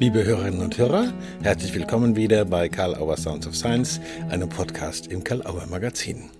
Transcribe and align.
Liebe 0.00 0.24
Hörerinnen 0.24 0.62
und 0.62 0.78
Hörer, 0.78 1.12
herzlich 1.42 1.74
willkommen 1.74 2.16
wieder 2.16 2.46
bei 2.46 2.70
Karl 2.70 2.94
Auer 2.94 3.18
Sounds 3.18 3.46
of 3.46 3.54
Science, 3.54 4.00
einem 4.30 4.48
Podcast 4.48 5.08
im 5.08 5.22
Karl 5.22 5.42
Auer 5.42 5.66
Magazin. 5.66 6.30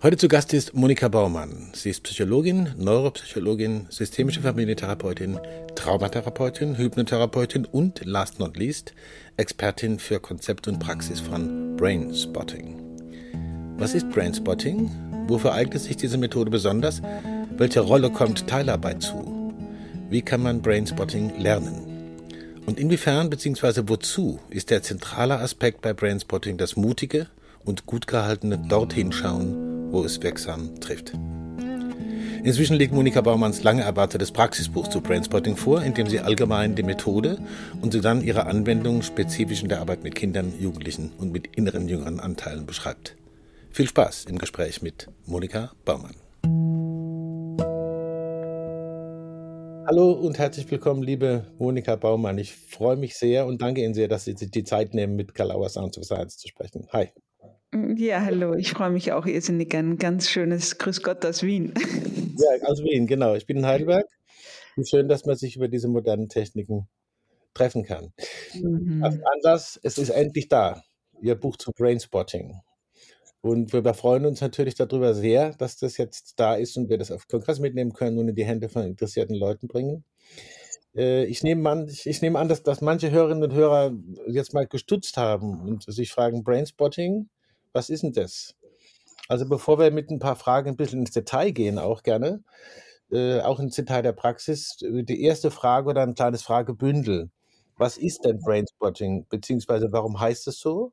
Heute 0.00 0.16
zu 0.16 0.28
Gast 0.28 0.54
ist 0.54 0.74
Monika 0.74 1.08
Baumann. 1.08 1.70
Sie 1.72 1.90
ist 1.90 2.04
Psychologin, 2.04 2.68
Neuropsychologin, 2.78 3.88
systemische 3.90 4.42
Familientherapeutin, 4.42 5.40
Traumatherapeutin, 5.74 6.78
Hypnotherapeutin 6.78 7.64
und, 7.64 8.04
last 8.04 8.38
not 8.38 8.56
least, 8.56 8.94
Expertin 9.36 9.98
für 9.98 10.20
Konzept 10.20 10.68
und 10.68 10.78
Praxis 10.78 11.18
von 11.18 11.76
Brain 11.76 12.14
Spotting. 12.14 12.80
Was 13.76 13.96
ist 13.96 14.08
Brain 14.10 14.32
Spotting? 14.32 14.88
Wofür 15.26 15.52
eignet 15.52 15.82
sich 15.82 15.96
diese 15.96 16.16
Methode 16.16 16.52
besonders? 16.52 17.02
Welche 17.56 17.80
Rolle 17.80 18.10
kommt 18.10 18.46
Teilarbeit 18.46 19.02
zu? 19.02 19.52
Wie 20.10 20.22
kann 20.22 20.44
man 20.44 20.62
Brain 20.62 20.86
Spotting 20.86 21.40
lernen? 21.40 21.87
Und 22.68 22.78
inwiefern 22.78 23.30
bzw. 23.30 23.84
wozu 23.86 24.40
ist 24.50 24.68
der 24.68 24.82
zentrale 24.82 25.38
Aspekt 25.38 25.80
bei 25.80 25.94
Brainspotting 25.94 26.58
das 26.58 26.76
mutige 26.76 27.26
und 27.64 27.86
gut 27.86 28.06
gehaltene 28.06 28.58
dorthin 28.58 29.10
schauen, 29.10 29.90
wo 29.90 30.04
es 30.04 30.22
wirksam 30.22 30.78
trifft? 30.78 31.14
Inzwischen 32.44 32.76
legt 32.76 32.92
Monika 32.92 33.22
Baumanns 33.22 33.62
lange 33.62 33.84
erwartetes 33.84 34.32
Praxisbuch 34.32 34.88
zu 34.88 35.00
Brainspotting 35.00 35.56
vor, 35.56 35.80
in 35.82 35.94
dem 35.94 36.08
sie 36.08 36.20
allgemein 36.20 36.74
die 36.74 36.82
Methode 36.82 37.38
und 37.80 37.94
sie 37.94 38.02
dann 38.02 38.22
ihre 38.22 38.44
Anwendung 38.44 39.00
spezifisch 39.00 39.62
in 39.62 39.70
der 39.70 39.80
Arbeit 39.80 40.02
mit 40.02 40.14
Kindern, 40.14 40.52
Jugendlichen 40.60 41.12
und 41.16 41.32
mit 41.32 41.56
inneren 41.56 41.88
jüngeren 41.88 42.20
Anteilen 42.20 42.66
beschreibt. 42.66 43.16
Viel 43.70 43.88
Spaß 43.88 44.26
im 44.26 44.36
Gespräch 44.36 44.82
mit 44.82 45.08
Monika 45.24 45.72
Baumann. 45.86 46.27
Hallo 49.90 50.12
und 50.12 50.38
herzlich 50.38 50.70
willkommen, 50.70 51.02
liebe 51.02 51.46
Monika 51.58 51.96
Baumann. 51.96 52.36
Ich 52.36 52.54
freue 52.54 52.98
mich 52.98 53.16
sehr 53.16 53.46
und 53.46 53.62
danke 53.62 53.82
Ihnen 53.82 53.94
sehr, 53.94 54.06
dass 54.06 54.26
Sie 54.26 54.34
sich 54.36 54.50
die 54.50 54.62
Zeit 54.62 54.92
nehmen, 54.92 55.16
mit 55.16 55.34
Kalauer 55.34 55.70
Sounds 55.70 55.96
of 55.96 56.04
Science 56.04 56.36
zu 56.36 56.46
sprechen. 56.46 56.86
Hi. 56.92 57.08
Ja, 57.96 58.22
hallo, 58.22 58.52
ich 58.52 58.72
freue 58.72 58.90
mich 58.90 59.12
auch 59.12 59.24
irrsinnig. 59.24 59.74
Ein 59.74 59.96
ganz 59.96 60.28
schönes 60.28 60.76
Grüß 60.76 61.02
Gott 61.02 61.24
aus 61.24 61.42
Wien. 61.42 61.72
Ja, 62.36 62.68
aus 62.68 62.82
Wien, 62.82 63.06
genau. 63.06 63.34
Ich 63.34 63.46
bin 63.46 63.56
in 63.56 63.64
Heidelberg. 63.64 64.04
Wie 64.76 64.84
schön, 64.84 65.08
dass 65.08 65.24
man 65.24 65.36
sich 65.36 65.56
über 65.56 65.68
diese 65.68 65.88
modernen 65.88 66.28
Techniken 66.28 66.86
treffen 67.54 67.82
kann. 67.82 68.12
Mhm. 68.60 69.02
Anlass, 69.02 69.80
es 69.82 69.96
ist 69.96 70.10
endlich 70.10 70.48
da. 70.48 70.82
Ihr 71.22 71.34
Buch 71.34 71.56
zu 71.56 71.72
Brainspotting. 71.72 72.60
Und 73.40 73.72
wir 73.72 73.94
freuen 73.94 74.26
uns 74.26 74.40
natürlich 74.40 74.74
darüber 74.74 75.14
sehr, 75.14 75.54
dass 75.54 75.76
das 75.76 75.96
jetzt 75.96 76.40
da 76.40 76.54
ist 76.54 76.76
und 76.76 76.88
wir 76.88 76.98
das 76.98 77.12
auf 77.12 77.28
Kongress 77.28 77.60
mitnehmen 77.60 77.92
können 77.92 78.18
und 78.18 78.28
in 78.28 78.34
die 78.34 78.44
Hände 78.44 78.68
von 78.68 78.82
interessierten 78.82 79.36
Leuten 79.36 79.68
bringen. 79.68 80.04
Äh, 80.96 81.24
ich 81.26 81.42
nehme 81.42 81.68
an, 81.70 81.88
ich 81.88 82.22
nehme 82.22 82.38
an 82.38 82.48
dass, 82.48 82.62
dass 82.62 82.80
manche 82.80 83.10
Hörerinnen 83.10 83.44
und 83.44 83.54
Hörer 83.54 83.92
jetzt 84.26 84.54
mal 84.54 84.66
gestutzt 84.66 85.16
haben 85.16 85.60
und 85.60 85.84
sich 85.84 86.10
fragen, 86.10 86.42
Brainspotting, 86.42 87.28
was 87.72 87.90
ist 87.90 88.02
denn 88.02 88.12
das? 88.12 88.54
Also 89.28 89.46
bevor 89.48 89.78
wir 89.78 89.90
mit 89.92 90.10
ein 90.10 90.18
paar 90.18 90.36
Fragen 90.36 90.70
ein 90.70 90.76
bisschen 90.76 91.00
ins 91.00 91.12
Detail 91.12 91.52
gehen, 91.52 91.78
auch 91.78 92.02
gerne, 92.02 92.42
äh, 93.12 93.40
auch 93.40 93.60
ins 93.60 93.76
Detail 93.76 94.02
der 94.02 94.12
Praxis, 94.12 94.76
die 94.80 95.22
erste 95.22 95.50
Frage 95.50 95.90
oder 95.90 96.02
ein 96.02 96.14
kleines 96.14 96.42
Fragebündel. 96.42 97.30
Was 97.76 97.98
ist 97.98 98.24
denn 98.24 98.40
Brainspotting, 98.40 99.26
beziehungsweise 99.28 99.92
warum 99.92 100.18
heißt 100.20 100.48
es 100.48 100.58
so 100.58 100.92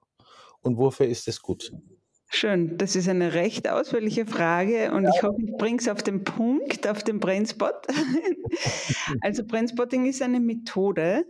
und 0.61 0.77
wofür 0.77 1.07
ist 1.07 1.27
es 1.27 1.41
gut? 1.41 1.71
Schön, 2.35 2.77
das 2.77 2.97
ist 2.97 3.07
eine 3.07 3.33
recht 3.33 3.69
ausführliche 3.69 4.25
Frage 4.25 4.91
und 4.91 5.05
ja. 5.05 5.11
ich 5.15 5.23
hoffe, 5.23 5.41
ich 5.41 5.53
bringe 5.57 5.77
es 5.77 5.87
auf 5.87 6.03
den 6.03 6.25
Punkt, 6.25 6.85
auf 6.85 7.01
den 7.01 7.21
Brainspot. 7.21 7.87
also 9.21 9.45
Brainspotting 9.45 10.05
ist 10.05 10.21
eine 10.21 10.41
Methode, 10.41 11.25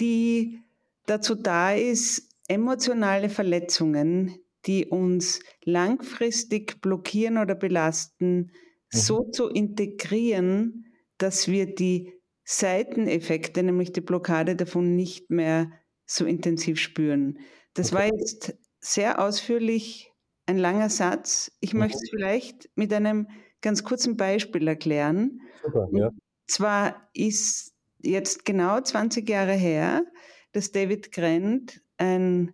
die 0.00 0.58
dazu 1.06 1.36
da 1.36 1.72
ist, 1.72 2.28
emotionale 2.48 3.28
Verletzungen, 3.28 4.34
die 4.66 4.86
uns 4.86 5.38
langfristig 5.62 6.80
blockieren 6.80 7.38
oder 7.38 7.54
belasten, 7.54 8.36
mhm. 8.36 8.50
so 8.90 9.30
zu 9.30 9.50
integrieren, 9.50 10.86
dass 11.18 11.46
wir 11.46 11.72
die 11.76 12.12
Seiteneffekte, 12.42 13.62
nämlich 13.62 13.92
die 13.92 14.00
Blockade 14.00 14.56
davon 14.56 14.96
nicht 14.96 15.30
mehr 15.30 15.70
so 16.06 16.24
intensiv 16.24 16.80
spüren. 16.80 17.38
Das 17.74 17.92
war 17.92 18.06
jetzt 18.06 18.58
sehr 18.82 19.20
ausführlich 19.20 20.12
ein 20.46 20.58
langer 20.58 20.90
Satz. 20.90 21.52
Ich 21.60 21.72
mhm. 21.72 21.80
möchte 21.80 21.98
es 22.02 22.10
vielleicht 22.10 22.68
mit 22.74 22.92
einem 22.92 23.28
ganz 23.62 23.84
kurzen 23.84 24.16
Beispiel 24.16 24.66
erklären. 24.68 25.40
Super, 25.62 25.88
ja. 25.92 26.08
Und 26.08 26.20
zwar 26.48 27.08
ist 27.14 27.72
jetzt 28.00 28.44
genau 28.44 28.80
20 28.80 29.28
Jahre 29.28 29.52
her, 29.52 30.04
dass 30.52 30.72
David 30.72 31.12
Grant, 31.12 31.80
ein 31.96 32.52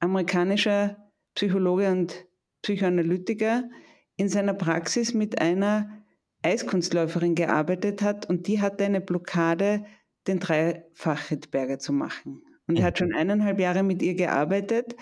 amerikanischer 0.00 0.96
Psychologe 1.34 1.90
und 1.90 2.26
Psychoanalytiker, 2.62 3.64
in 4.16 4.28
seiner 4.28 4.54
Praxis 4.54 5.14
mit 5.14 5.40
einer 5.40 6.02
Eiskunstläuferin 6.42 7.34
gearbeitet 7.34 8.02
hat 8.02 8.28
und 8.28 8.48
die 8.48 8.60
hatte 8.60 8.84
eine 8.84 9.00
Blockade, 9.00 9.84
den 10.26 10.40
Dreifach-Rittberger 10.40 11.78
zu 11.78 11.92
machen. 11.92 12.42
Und 12.66 12.78
er 12.78 12.86
hat 12.86 12.94
mhm. 12.94 12.98
schon 12.98 13.14
eineinhalb 13.14 13.60
Jahre 13.60 13.82
mit 13.82 14.02
ihr 14.02 14.14
gearbeitet 14.14 14.96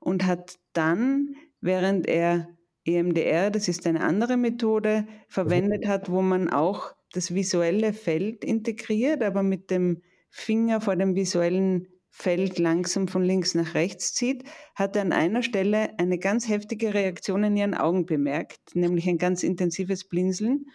und 0.00 0.26
hat 0.26 0.58
dann, 0.72 1.36
während 1.60 2.08
er 2.08 2.48
EMDR, 2.84 3.50
das 3.50 3.68
ist 3.68 3.86
eine 3.86 4.00
andere 4.00 4.36
Methode, 4.36 5.06
verwendet 5.28 5.86
hat, 5.86 6.10
wo 6.10 6.22
man 6.22 6.48
auch 6.48 6.94
das 7.12 7.34
visuelle 7.34 7.92
Feld 7.92 8.44
integriert, 8.44 9.22
aber 9.22 9.42
mit 9.42 9.70
dem 9.70 10.02
Finger 10.30 10.80
vor 10.80 10.96
dem 10.96 11.14
visuellen 11.14 11.88
Feld 12.08 12.58
langsam 12.58 13.08
von 13.08 13.22
links 13.22 13.54
nach 13.54 13.74
rechts 13.74 14.12
zieht, 14.14 14.44
hat 14.74 14.96
er 14.96 15.02
an 15.02 15.12
einer 15.12 15.42
Stelle 15.42 15.98
eine 15.98 16.18
ganz 16.18 16.48
heftige 16.48 16.92
Reaktion 16.92 17.44
in 17.44 17.56
ihren 17.56 17.74
Augen 17.74 18.04
bemerkt, 18.06 18.74
nämlich 18.74 19.08
ein 19.08 19.18
ganz 19.18 19.42
intensives 19.42 20.08
Blinzeln 20.08 20.66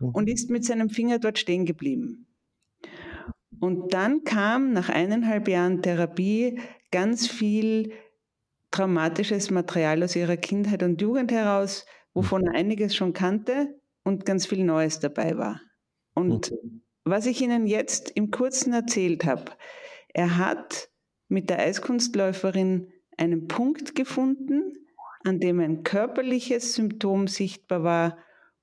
mhm. 0.00 0.08
und 0.08 0.28
ist 0.28 0.50
mit 0.50 0.64
seinem 0.64 0.90
Finger 0.90 1.18
dort 1.18 1.38
stehen 1.38 1.64
geblieben. 1.64 2.26
Und 3.60 3.92
dann 3.92 4.24
kam 4.24 4.72
nach 4.72 4.88
eineinhalb 4.88 5.46
Jahren 5.46 5.82
Therapie 5.82 6.58
ganz 6.90 7.28
viel 7.28 7.92
traumatisches 8.70 9.50
Material 9.50 10.02
aus 10.02 10.16
ihrer 10.16 10.36
Kindheit 10.36 10.82
und 10.82 11.00
Jugend 11.00 11.32
heraus, 11.32 11.86
wovon 12.14 12.46
er 12.46 12.54
einiges 12.54 12.94
schon 12.94 13.12
kannte 13.12 13.80
und 14.04 14.24
ganz 14.24 14.46
viel 14.46 14.64
Neues 14.64 15.00
dabei 15.00 15.36
war. 15.36 15.60
Und 16.14 16.52
was 17.04 17.26
ich 17.26 17.40
Ihnen 17.40 17.66
jetzt 17.66 18.10
im 18.10 18.30
Kurzen 18.30 18.72
erzählt 18.72 19.24
habe, 19.24 19.52
er 20.12 20.36
hat 20.36 20.90
mit 21.28 21.50
der 21.50 21.60
Eiskunstläuferin 21.60 22.92
einen 23.16 23.46
Punkt 23.46 23.94
gefunden, 23.94 24.74
an 25.24 25.38
dem 25.40 25.60
ein 25.60 25.82
körperliches 25.82 26.74
Symptom 26.74 27.28
sichtbar 27.28 27.82
war 27.82 28.18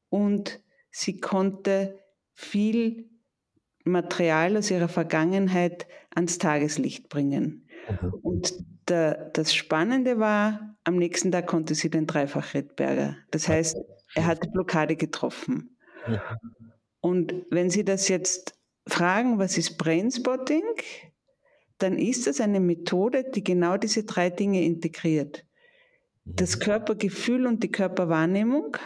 und 0.09 0.61
sie 0.91 1.19
konnte 1.19 1.99
viel 2.33 3.09
Material 3.83 4.57
aus 4.57 4.71
ihrer 4.71 4.89
Vergangenheit 4.89 5.87
ans 6.13 6.37
Tageslicht 6.39 7.09
bringen. 7.09 7.67
Mhm. 7.89 8.13
Und 8.21 8.53
der, 8.87 9.29
das 9.33 9.53
Spannende 9.53 10.19
war, 10.19 10.75
am 10.83 10.95
nächsten 10.95 11.31
Tag 11.31 11.47
konnte 11.47 11.75
sie 11.75 11.89
den 11.89 12.07
Dreifach-Rittberger. 12.07 13.17
Das 13.31 13.47
heißt, 13.47 13.77
er 14.15 14.25
hat 14.25 14.43
die 14.43 14.49
Blockade 14.49 14.95
getroffen. 14.95 15.77
Und 17.01 17.45
wenn 17.49 17.69
Sie 17.69 17.83
das 17.83 18.07
jetzt 18.07 18.55
fragen, 18.87 19.39
was 19.39 19.57
ist 19.57 19.77
Brainspotting, 19.77 20.63
dann 21.77 21.97
ist 21.97 22.27
das 22.27 22.41
eine 22.41 22.59
Methode, 22.59 23.23
die 23.23 23.43
genau 23.43 23.77
diese 23.77 24.03
drei 24.03 24.29
Dinge 24.29 24.63
integriert. 24.63 25.45
Das 26.25 26.55
mhm. 26.55 26.61
Körpergefühl 26.61 27.45
und 27.45 27.63
die 27.63 27.71
Körperwahrnehmung, 27.71 28.77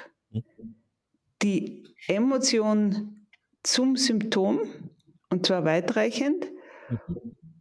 die 1.41 1.87
Emotion 2.07 3.27
zum 3.63 3.95
Symptom, 3.95 4.61
und 5.29 5.45
zwar 5.45 5.63
weitreichend, 5.63 6.51
mhm. 6.89 6.97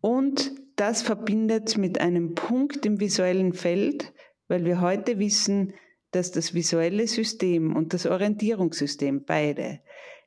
und 0.01 0.53
das 0.81 1.03
verbindet 1.03 1.77
mit 1.77 2.01
einem 2.01 2.35
Punkt 2.35 2.87
im 2.87 3.01
visuellen 3.01 3.53
Feld, 3.53 4.15
weil 4.49 4.65
wir 4.65 4.81
heute 4.81 5.19
wissen, 5.19 5.75
dass 6.11 6.33
das 6.33 6.55
visuelle 6.55 7.07
System 7.07 7.77
und 7.77 7.93
das 7.93 8.07
Orientierungssystem 8.07 9.25
beide 9.27 9.81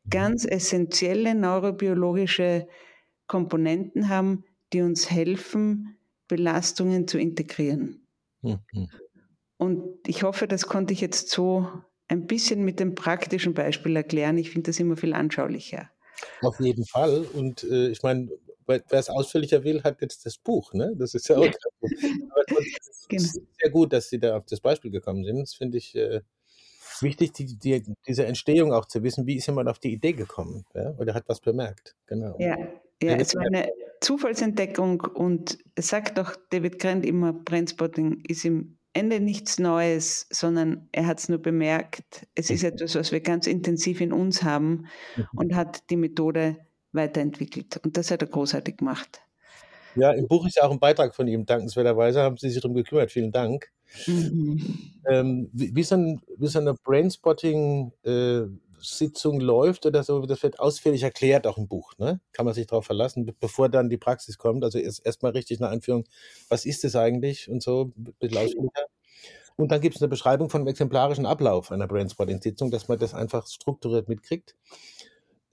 ganz 0.09 0.45
essentielle 0.45 1.33
neurobiologische 1.33 2.67
Komponenten 3.25 4.09
haben, 4.09 4.45
die 4.73 4.81
uns 4.81 5.09
helfen, 5.09 5.97
Belastungen 6.27 7.07
zu 7.07 7.17
integrieren. 7.17 8.05
Mhm. 8.43 8.89
Und 9.57 10.07
ich 10.07 10.21
hoffe, 10.21 10.47
das 10.47 10.67
konnte 10.67 10.93
ich 10.93 11.01
jetzt 11.01 11.29
so 11.29 11.67
ein 12.07 12.27
bisschen 12.27 12.63
mit 12.63 12.79
dem 12.79 12.93
praktischen 12.93 13.55
Beispiel 13.55 13.95
erklären. 13.95 14.37
Ich 14.37 14.51
finde 14.51 14.69
das 14.69 14.79
immer 14.79 14.97
viel 14.97 15.13
anschaulicher. 15.13 15.89
Auf 16.41 16.59
jeden 16.59 16.85
Fall. 16.85 17.25
Und 17.33 17.63
äh, 17.63 17.89
ich 17.89 18.03
meine, 18.03 18.29
wer 18.65 18.83
es 18.89 19.09
ausführlicher 19.09 19.63
will, 19.63 19.83
hat 19.83 20.01
jetzt 20.01 20.25
das 20.25 20.37
Buch. 20.37 20.73
Ne? 20.73 20.93
Das 20.95 21.13
ist 21.13 21.27
ja 21.27 21.37
auch 21.37 21.45
es 21.45 21.55
genau. 23.09 23.23
ist 23.23 23.41
sehr 23.59 23.71
gut, 23.71 23.93
dass 23.93 24.09
Sie 24.09 24.19
da 24.19 24.37
auf 24.37 24.45
das 24.45 24.59
Beispiel 24.59 24.91
gekommen 24.91 25.23
sind. 25.23 25.39
Das 25.39 25.53
finde 25.53 25.77
ich 25.77 25.95
äh, 25.95 26.21
wichtig, 27.01 27.33
die, 27.33 27.57
die, 27.57 27.83
diese 28.07 28.25
Entstehung 28.25 28.73
auch 28.73 28.85
zu 28.85 29.03
wissen. 29.03 29.27
Wie 29.27 29.35
ist 29.35 29.47
jemand 29.47 29.69
auf 29.69 29.79
die 29.79 29.93
Idee 29.93 30.13
gekommen? 30.13 30.65
Ja? 30.73 30.93
Oder 30.97 31.13
hat 31.13 31.23
was 31.27 31.39
bemerkt? 31.39 31.95
Genau. 32.07 32.35
Ja, 32.39 32.57
ja 33.01 33.15
es 33.15 33.35
war 33.35 33.43
eine 33.43 33.69
Zufallsentdeckung 34.01 35.01
und 35.01 35.57
sagt 35.77 36.19
auch 36.19 36.35
David 36.49 36.79
Grant 36.79 37.05
immer, 37.05 37.33
Brainspotting 37.33 38.23
ist 38.27 38.45
im 38.45 38.77
Ende 38.93 39.19
nichts 39.19 39.57
Neues, 39.57 40.27
sondern 40.29 40.87
er 40.91 41.07
hat 41.07 41.19
es 41.19 41.27
nur 41.27 41.39
bemerkt. 41.39 42.27
Es 42.35 42.51
ist 42.51 42.63
etwas, 42.63 42.93
was 42.95 43.11
wir 43.11 43.21
ganz 43.21 43.47
intensiv 43.47 44.01
in 44.01 44.13
uns 44.13 44.43
haben 44.43 44.85
mhm. 45.15 45.25
und 45.35 45.55
hat 45.55 45.89
die 45.89 45.97
Methode 45.97 46.57
weiterentwickelt. 46.93 47.77
Und 47.83 47.97
das 47.97 48.11
hat 48.11 48.21
er 48.21 48.27
großartig 48.27 48.77
gemacht. 48.77 49.21
Ja, 49.95 50.11
im 50.11 50.27
Buch 50.27 50.47
ist 50.47 50.57
ja 50.57 50.63
auch 50.63 50.71
ein 50.71 50.79
Beitrag 50.79 51.13
von 51.13 51.27
ihm, 51.27 51.45
dankenswerterweise 51.45 52.21
haben 52.21 52.37
Sie 52.37 52.49
sich 52.49 52.61
darum 52.61 52.75
gekümmert. 52.75 53.11
Vielen 53.11 53.31
Dank. 53.31 53.71
Mhm. 54.07 54.91
Ähm, 55.07 55.49
wie, 55.53 55.75
wie, 55.75 55.83
so 55.83 55.95
ein, 55.95 56.21
wie 56.37 56.47
so 56.47 56.59
eine 56.59 56.73
Brainspotting 56.73 57.91
äh, 58.03 58.41
Sitzung 58.83 59.39
läuft 59.39 59.85
oder 59.85 60.03
so, 60.03 60.25
das 60.25 60.43
wird 60.43 60.59
ausführlich 60.59 61.03
erklärt, 61.03 61.47
auch 61.47 61.57
im 61.57 61.67
Buch. 61.67 61.93
Ne? 61.97 62.19
Kann 62.33 62.45
man 62.45 62.53
sich 62.53 62.67
darauf 62.67 62.85
verlassen, 62.85 63.33
bevor 63.39 63.69
dann 63.69 63.89
die 63.89 63.97
Praxis 63.97 64.37
kommt. 64.37 64.63
Also 64.63 64.79
erst 64.79 65.05
erstmal 65.05 65.31
richtig 65.31 65.61
eine 65.61 65.69
Einführung, 65.69 66.05
was 66.49 66.65
ist 66.65 66.83
es 66.83 66.95
eigentlich 66.95 67.49
und 67.49 67.63
so. 67.63 67.91
Und 69.55 69.71
dann 69.71 69.81
gibt 69.81 69.95
es 69.95 70.01
eine 70.01 70.09
Beschreibung 70.09 70.49
von 70.49 70.61
einem 70.61 70.67
exemplarischen 70.67 71.25
Ablauf 71.25 71.71
einer 71.71 71.87
Brainspotting-Sitzung, 71.87 72.71
dass 72.71 72.87
man 72.87 72.99
das 72.99 73.13
einfach 73.13 73.47
strukturiert 73.47 74.09
mitkriegt. 74.09 74.55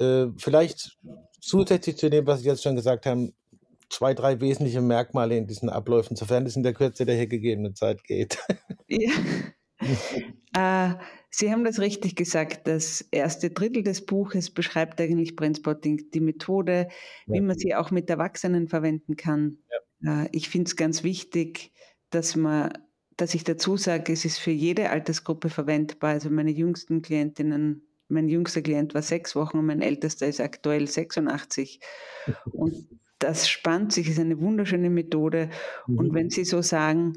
Äh, 0.00 0.29
vielleicht 0.37 0.99
zusätzlich 1.41 1.97
zu 1.97 2.11
dem, 2.11 2.26
was 2.26 2.41
Sie 2.41 2.49
jetzt 2.49 2.62
schon 2.62 2.76
gesagt 2.76 3.06
haben, 3.06 3.35
zwei, 3.91 4.14
drei 4.14 4.41
wesentliche 4.41 4.81
Merkmale 4.81 5.37
in 5.37 5.47
diesen 5.47 5.69
Abläufen, 5.69 6.17
sofern 6.17 6.47
es 6.47 6.56
in 6.56 6.62
der 6.62 6.75
Kürze 6.75 7.05
der 7.05 7.17
hier 7.17 7.26
gegebenen 7.26 7.75
Zeit 7.75 8.05
geht. 8.05 8.38
Ja. 10.52 10.91
äh, 10.91 10.94
Sie 11.31 11.52
haben 11.52 11.62
das 11.62 11.79
richtig 11.79 12.17
gesagt. 12.17 12.67
Das 12.67 13.02
erste 13.12 13.50
Drittel 13.50 13.85
des 13.85 14.05
Buches 14.05 14.50
beschreibt 14.50 15.00
eigentlich 15.00 15.37
Brainspotting, 15.37 16.11
die 16.12 16.19
Methode, 16.19 16.88
ja. 17.26 17.35
wie 17.35 17.41
man 17.41 17.56
sie 17.56 17.76
auch 17.76 17.93
mit 17.93 18.11
Erwachsenen 18.11 18.67
verwenden 18.67 19.14
kann. 19.14 19.58
Ja. 20.00 20.25
Äh, 20.25 20.29
ich 20.32 20.49
finde 20.49 20.69
es 20.69 20.75
ganz 20.75 21.05
wichtig, 21.05 21.73
dass 22.11 22.35
man 22.35 22.73
dass 23.20 23.35
ich 23.35 23.44
dazu 23.44 23.76
sage, 23.76 24.12
es 24.12 24.25
ist 24.25 24.38
für 24.38 24.50
jede 24.50 24.91
Altersgruppe 24.91 25.50
verwendbar. 25.50 26.11
Also 26.11 26.31
meine 26.31 26.50
jüngsten 26.50 27.03
Klientinnen, 27.03 27.87
mein 28.11 28.29
jüngster 28.29 28.62
Klient 28.62 28.95
war 28.95 29.03
sechs 29.03 29.35
Wochen 29.37 29.59
und 29.59 29.67
mein 29.67 29.83
ältester 29.83 30.27
ist 30.27 30.41
aktuell 30.41 30.87
86. 30.87 31.81
Und 32.53 32.89
das 33.19 33.49
spannt 33.49 33.93
sich, 33.93 34.09
ist 34.09 34.19
eine 34.19 34.41
wunderschöne 34.41 34.91
Methode. 34.91 35.51
Und 35.87 36.11
mhm. 36.11 36.15
wenn 36.15 36.31
Sie 36.31 36.45
so 36.45 36.62
sagen, 36.62 37.15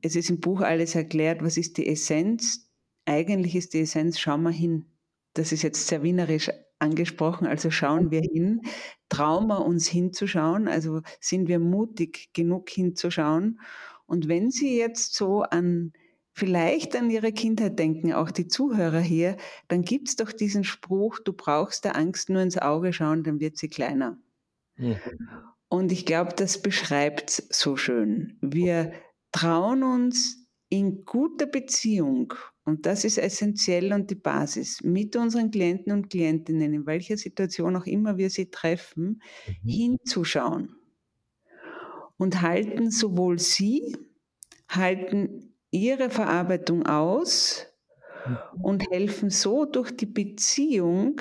es 0.00 0.16
ist 0.16 0.30
im 0.30 0.40
Buch 0.40 0.60
alles 0.60 0.94
erklärt, 0.94 1.42
was 1.42 1.56
ist 1.56 1.76
die 1.76 1.86
Essenz, 1.86 2.70
eigentlich 3.04 3.54
ist 3.56 3.74
die 3.74 3.80
Essenz, 3.80 4.18
schauen 4.18 4.42
wir 4.42 4.50
hin. 4.50 4.86
Das 5.34 5.52
ist 5.52 5.62
jetzt 5.62 5.86
sehr 5.86 6.02
wienerisch 6.02 6.50
angesprochen, 6.78 7.46
also 7.46 7.70
schauen 7.70 8.10
wir 8.10 8.20
hin, 8.20 8.62
trauen 9.08 9.46
wir 9.46 9.64
uns 9.64 9.86
hinzuschauen, 9.86 10.68
also 10.68 11.00
sind 11.20 11.48
wir 11.48 11.58
mutig 11.58 12.30
genug 12.34 12.68
hinzuschauen. 12.68 13.60
Und 14.06 14.28
wenn 14.28 14.50
Sie 14.50 14.76
jetzt 14.76 15.14
so 15.14 15.42
an 15.42 15.92
vielleicht 16.32 16.96
an 16.96 17.10
Ihre 17.10 17.32
Kindheit 17.32 17.78
denken, 17.78 18.12
auch 18.12 18.30
die 18.30 18.48
Zuhörer 18.48 19.00
hier, 19.00 19.36
dann 19.68 19.82
gibt 19.82 20.08
es 20.08 20.16
doch 20.16 20.32
diesen 20.32 20.64
Spruch, 20.64 21.18
du 21.18 21.32
brauchst 21.32 21.84
der 21.84 21.96
Angst 21.96 22.30
nur 22.30 22.42
ins 22.42 22.58
Auge 22.58 22.92
schauen, 22.92 23.22
dann 23.22 23.40
wird 23.40 23.58
sie 23.58 23.68
kleiner. 23.68 24.18
Mhm. 24.76 24.96
Und 25.68 25.92
ich 25.92 26.04
glaube, 26.04 26.34
das 26.34 26.60
beschreibt 26.60 27.30
so 27.30 27.76
schön. 27.76 28.38
Wir 28.40 28.92
trauen 29.30 29.82
uns 29.82 30.46
in 30.68 31.04
guter 31.04 31.46
Beziehung, 31.46 32.34
und 32.64 32.86
das 32.86 33.04
ist 33.04 33.18
essentiell 33.18 33.92
und 33.92 34.10
die 34.10 34.14
Basis, 34.14 34.82
mit 34.82 35.16
unseren 35.16 35.50
Klienten 35.50 35.92
und 35.92 36.10
Klientinnen, 36.10 36.72
in 36.72 36.86
welcher 36.86 37.16
Situation 37.16 37.76
auch 37.76 37.86
immer 37.86 38.16
wir 38.16 38.30
sie 38.30 38.50
treffen, 38.50 39.22
mhm. 39.62 39.68
hinzuschauen 39.68 40.76
und 42.16 42.40
halten 42.40 42.90
sowohl 42.90 43.38
sie, 43.38 43.96
halten 44.68 45.51
ihre 45.72 46.10
Verarbeitung 46.10 46.86
aus 46.86 47.66
mhm. 48.26 48.38
und 48.62 48.90
helfen 48.90 49.30
so 49.30 49.64
durch 49.64 49.90
die 49.90 50.06
Beziehung, 50.06 51.20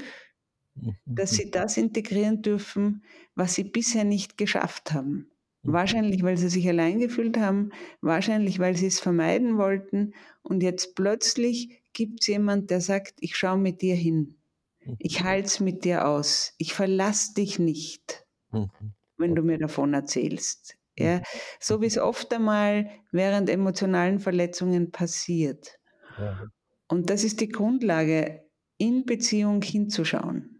mhm. 0.75 0.95
dass 1.05 1.31
sie 1.31 1.49
das 1.49 1.77
integrieren 1.77 2.43
dürfen, 2.43 3.03
was 3.33 3.55
sie 3.55 3.63
bisher 3.63 4.03
nicht 4.03 4.37
geschafft 4.37 4.93
haben. 4.93 5.31
Mhm. 5.63 5.73
Wahrscheinlich, 5.73 6.21
weil 6.21 6.37
sie 6.37 6.49
sich 6.49 6.67
allein 6.67 6.99
gefühlt 6.99 7.37
haben, 7.37 7.71
wahrscheinlich, 8.01 8.59
weil 8.59 8.75
sie 8.75 8.87
es 8.87 8.99
vermeiden 8.99 9.57
wollten. 9.57 10.13
Und 10.43 10.61
jetzt 10.61 10.95
plötzlich 10.95 11.81
gibt 11.93 12.21
es 12.21 12.27
jemand, 12.27 12.69
der 12.69 12.81
sagt, 12.81 13.15
ich 13.19 13.35
schaue 13.35 13.57
mit 13.57 13.81
dir 13.81 13.95
hin. 13.95 14.35
Mhm. 14.83 14.95
Ich 14.99 15.23
halte 15.23 15.47
es 15.47 15.59
mit 15.61 15.85
dir 15.85 16.07
aus. 16.07 16.53
Ich 16.57 16.73
verlasse 16.73 17.33
dich 17.35 17.57
nicht, 17.57 18.27
mhm. 18.51 18.69
wenn 19.17 19.33
du 19.33 19.43
mir 19.43 19.57
davon 19.57 19.93
erzählst. 19.93 20.77
Ja, 20.97 21.21
so 21.59 21.81
wie 21.81 21.85
es 21.85 21.97
oft 21.97 22.33
einmal 22.33 22.89
während 23.11 23.49
emotionalen 23.49 24.19
Verletzungen 24.19 24.91
passiert. 24.91 25.79
Ja. 26.19 26.43
Und 26.89 27.09
das 27.09 27.23
ist 27.23 27.39
die 27.39 27.49
Grundlage, 27.49 28.43
in 28.77 29.05
Beziehung 29.05 29.61
hinzuschauen. 29.61 30.59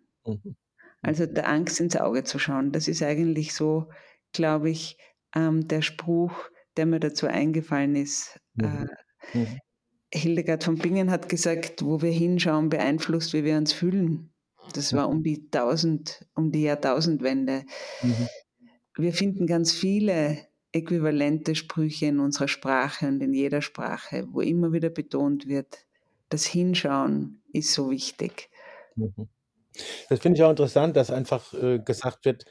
Also 1.01 1.25
der 1.25 1.49
Angst 1.49 1.79
ins 1.79 1.97
Auge 1.97 2.23
zu 2.23 2.39
schauen. 2.39 2.71
Das 2.71 2.87
ist 2.87 3.01
eigentlich 3.03 3.53
so 3.53 3.87
glaube 4.33 4.69
ich, 4.69 4.97
ähm, 5.35 5.67
der 5.67 5.81
Spruch, 5.81 6.33
der 6.77 6.85
mir 6.85 6.99
dazu 6.99 7.27
eingefallen 7.27 7.95
ist. 7.95 8.39
Mhm. 8.55 8.87
Äh, 9.33 9.37
mhm. 9.37 9.59
Hildegard 10.13 10.63
von 10.63 10.77
Bingen 10.77 11.09
hat 11.09 11.29
gesagt, 11.29 11.85
wo 11.85 12.01
wir 12.01 12.11
hinschauen, 12.11 12.69
beeinflusst, 12.69 13.33
wie 13.33 13.43
wir 13.43 13.57
uns 13.57 13.71
fühlen. 13.71 14.33
Das 14.73 14.93
war 14.93 15.09
um 15.09 15.23
die 15.23 15.49
1000, 15.51 16.25
um 16.35 16.51
die 16.51 16.63
Jahrtausendwende. 16.63 17.63
Mhm. 18.01 18.27
Wir 18.95 19.13
finden 19.13 19.47
ganz 19.47 19.71
viele 19.71 20.37
äquivalente 20.71 21.55
Sprüche 21.55 22.07
in 22.07 22.19
unserer 22.19 22.47
Sprache 22.47 23.07
und 23.07 23.21
in 23.21 23.33
jeder 23.33 23.61
Sprache, 23.61 24.27
wo 24.31 24.41
immer 24.41 24.71
wieder 24.71 24.89
betont 24.89 25.47
wird, 25.47 25.85
das 26.29 26.45
Hinschauen 26.45 27.41
ist 27.51 27.73
so 27.73 27.91
wichtig. 27.91 28.49
Mhm. 28.95 29.27
Das 30.09 30.19
finde 30.19 30.37
ich 30.37 30.43
auch 30.43 30.49
interessant, 30.49 30.95
dass 30.97 31.11
einfach 31.11 31.53
äh, 31.53 31.79
gesagt 31.79 32.25
wird, 32.25 32.45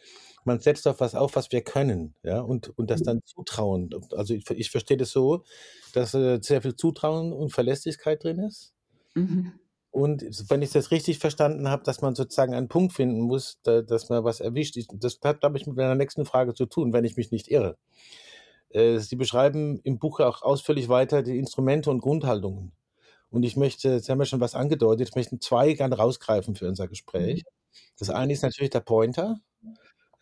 man 0.44 0.60
setzt 0.60 0.88
auf 0.88 1.00
was 1.00 1.14
auf, 1.14 1.36
was 1.36 1.52
wir 1.52 1.62
können, 1.62 2.14
ja, 2.22 2.40
und, 2.40 2.76
und 2.78 2.90
das 2.90 3.02
dann 3.02 3.20
Zutrauen. 3.24 3.90
Also 4.12 4.32
ich, 4.34 4.48
ich 4.50 4.70
verstehe 4.70 4.96
das 4.96 5.10
so, 5.10 5.44
dass 5.92 6.14
äh, 6.14 6.38
sehr 6.40 6.62
viel 6.62 6.76
Zutrauen 6.76 7.32
und 7.32 7.52
Verlässlichkeit 7.52 8.24
drin 8.24 8.38
ist. 8.38 8.72
Mhm. 9.14 9.52
Und 9.90 10.22
wenn 10.48 10.62
ich 10.62 10.70
das 10.70 10.92
richtig 10.92 11.18
verstanden 11.18 11.68
habe, 11.68 11.82
dass 11.82 12.00
man 12.00 12.14
sozusagen 12.14 12.54
einen 12.54 12.68
Punkt 12.68 12.92
finden 12.92 13.20
muss, 13.20 13.58
da, 13.64 13.82
dass 13.82 14.08
man 14.08 14.22
was 14.22 14.40
erwischt. 14.40 14.78
Das 14.92 15.18
hat, 15.24 15.40
glaube 15.40 15.58
ich, 15.58 15.66
mit 15.66 15.76
meiner 15.76 15.96
nächsten 15.96 16.24
Frage 16.24 16.54
zu 16.54 16.66
tun, 16.66 16.92
wenn 16.92 17.04
ich 17.04 17.16
mich 17.16 17.32
nicht 17.32 17.48
irre. 17.48 17.76
Äh, 18.70 18.98
Sie 18.98 19.16
beschreiben 19.16 19.80
im 19.82 19.98
Buch 19.98 20.20
auch 20.20 20.42
ausführlich 20.42 20.88
weiter 20.88 21.22
die 21.22 21.38
Instrumente 21.38 21.90
und 21.90 22.00
Grundhaltungen. 22.00 22.72
Und 23.30 23.42
ich 23.42 23.56
möchte, 23.56 24.00
Sie 24.00 24.10
haben 24.10 24.20
ja 24.20 24.26
schon 24.26 24.40
was 24.40 24.54
angedeutet, 24.54 25.08
ich 25.08 25.14
möchte 25.14 25.38
zwei 25.40 25.72
gerne 25.72 25.96
rausgreifen 25.96 26.54
für 26.54 26.68
unser 26.68 26.88
Gespräch. 26.88 27.42
Mhm. 27.44 27.50
Das 27.98 28.10
eine 28.10 28.32
ist 28.32 28.42
natürlich 28.42 28.70
der 28.70 28.80
Pointer. 28.80 29.40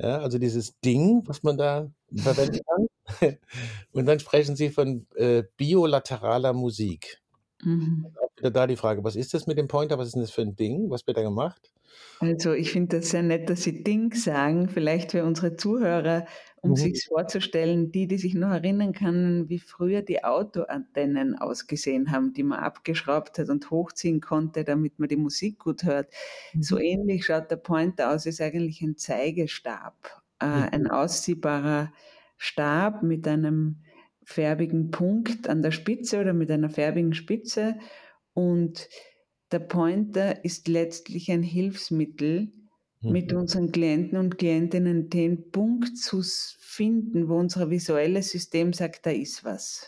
Ja, 0.00 0.18
also 0.18 0.38
dieses 0.38 0.78
Ding, 0.80 1.22
was 1.26 1.42
man 1.42 1.58
da 1.58 1.90
verwenden 2.14 2.60
kann. 2.64 2.88
Und 3.92 4.06
dann 4.06 4.20
sprechen 4.20 4.54
Sie 4.54 4.70
von 4.70 5.06
äh, 5.16 5.42
bilateraler 5.56 6.52
Musik. 6.52 7.20
Mhm. 7.62 8.06
Auch 8.20 8.36
wieder 8.36 8.50
da 8.50 8.66
die 8.66 8.76
Frage, 8.76 9.04
was 9.04 9.16
ist 9.16 9.34
das 9.34 9.46
mit 9.46 9.58
dem 9.58 9.68
Pointer? 9.68 9.98
Was 9.98 10.08
ist 10.08 10.14
denn 10.14 10.22
das 10.22 10.30
für 10.30 10.42
ein 10.42 10.56
Ding? 10.56 10.90
Was 10.90 11.06
wird 11.06 11.16
da 11.16 11.22
gemacht? 11.22 11.72
Also 12.20 12.52
ich 12.52 12.72
finde 12.72 12.98
das 12.98 13.10
sehr 13.10 13.22
nett, 13.22 13.48
dass 13.48 13.62
Sie 13.62 13.84
Ding 13.84 14.12
sagen, 14.14 14.68
vielleicht 14.68 15.12
für 15.12 15.24
unsere 15.24 15.56
Zuhörer, 15.56 16.26
um 16.60 16.70
mhm. 16.70 16.76
sich 16.76 17.06
vorzustellen, 17.06 17.92
die, 17.92 18.08
die 18.08 18.18
sich 18.18 18.34
noch 18.34 18.50
erinnern 18.50 18.92
können, 18.92 19.48
wie 19.48 19.60
früher 19.60 20.02
die 20.02 20.24
Autoantennen 20.24 21.38
ausgesehen 21.38 22.10
haben, 22.10 22.32
die 22.32 22.42
man 22.42 22.58
abgeschraubt 22.58 23.38
hat 23.38 23.48
und 23.48 23.70
hochziehen 23.70 24.20
konnte, 24.20 24.64
damit 24.64 24.98
man 24.98 25.08
die 25.08 25.16
Musik 25.16 25.60
gut 25.60 25.84
hört. 25.84 26.12
Mhm. 26.52 26.62
So 26.62 26.78
ähnlich 26.78 27.26
schaut 27.26 27.50
der 27.50 27.56
Pointer 27.56 28.10
aus, 28.12 28.26
ist 28.26 28.40
eigentlich 28.40 28.82
ein 28.82 28.96
Zeigestab, 28.96 30.22
äh, 30.40 30.46
mhm. 30.46 30.68
ein 30.72 30.86
ausziehbarer 30.88 31.92
Stab 32.36 33.02
mit 33.02 33.26
einem 33.28 33.76
färbigen 34.28 34.90
Punkt 34.90 35.48
an 35.48 35.62
der 35.62 35.70
Spitze 35.70 36.20
oder 36.20 36.34
mit 36.34 36.50
einer 36.50 36.68
färbigen 36.68 37.14
Spitze 37.14 37.76
und 38.34 38.90
der 39.50 39.60
Pointer 39.60 40.44
ist 40.44 40.68
letztlich 40.68 41.30
ein 41.30 41.42
Hilfsmittel, 41.42 42.52
mhm. 43.00 43.10
mit 43.10 43.32
unseren 43.32 43.72
Klienten 43.72 44.18
und 44.18 44.36
Klientinnen 44.36 45.08
den 45.08 45.50
Punkt 45.50 45.96
zu 45.96 46.20
finden, 46.60 47.30
wo 47.30 47.38
unser 47.38 47.70
visuelles 47.70 48.30
System 48.30 48.74
sagt, 48.74 49.06
da 49.06 49.10
ist 49.10 49.44
was. 49.44 49.86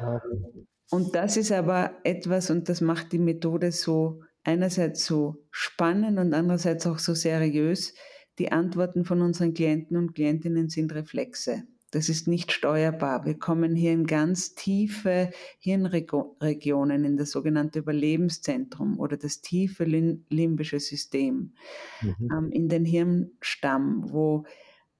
Okay. 0.00 0.66
Und 0.90 1.14
das 1.14 1.36
ist 1.36 1.52
aber 1.52 1.92
etwas, 2.02 2.50
und 2.50 2.68
das 2.68 2.80
macht 2.80 3.12
die 3.12 3.20
Methode 3.20 3.70
so 3.70 4.20
einerseits 4.42 5.06
so 5.06 5.46
spannend 5.52 6.18
und 6.18 6.34
andererseits 6.34 6.88
auch 6.88 6.98
so 6.98 7.14
seriös. 7.14 7.94
Die 8.40 8.50
Antworten 8.50 9.04
von 9.04 9.22
unseren 9.22 9.54
Klienten 9.54 9.96
und 9.96 10.14
Klientinnen 10.14 10.68
sind 10.68 10.92
Reflexe. 10.92 11.62
Das 11.96 12.10
ist 12.10 12.28
nicht 12.28 12.52
steuerbar. 12.52 13.24
Wir 13.24 13.38
kommen 13.38 13.74
hier 13.74 13.92
in 13.92 14.06
ganz 14.06 14.54
tiefe 14.54 15.30
Hirnregionen, 15.58 17.06
in 17.06 17.16
das 17.16 17.30
sogenannte 17.30 17.78
Überlebenszentrum 17.78 19.00
oder 19.00 19.16
das 19.16 19.40
tiefe 19.40 19.84
limbische 19.84 20.78
System, 20.78 21.54
mhm. 22.02 22.30
ähm, 22.30 22.50
in 22.52 22.68
den 22.68 22.84
Hirnstamm, 22.84 24.12
wo 24.12 24.44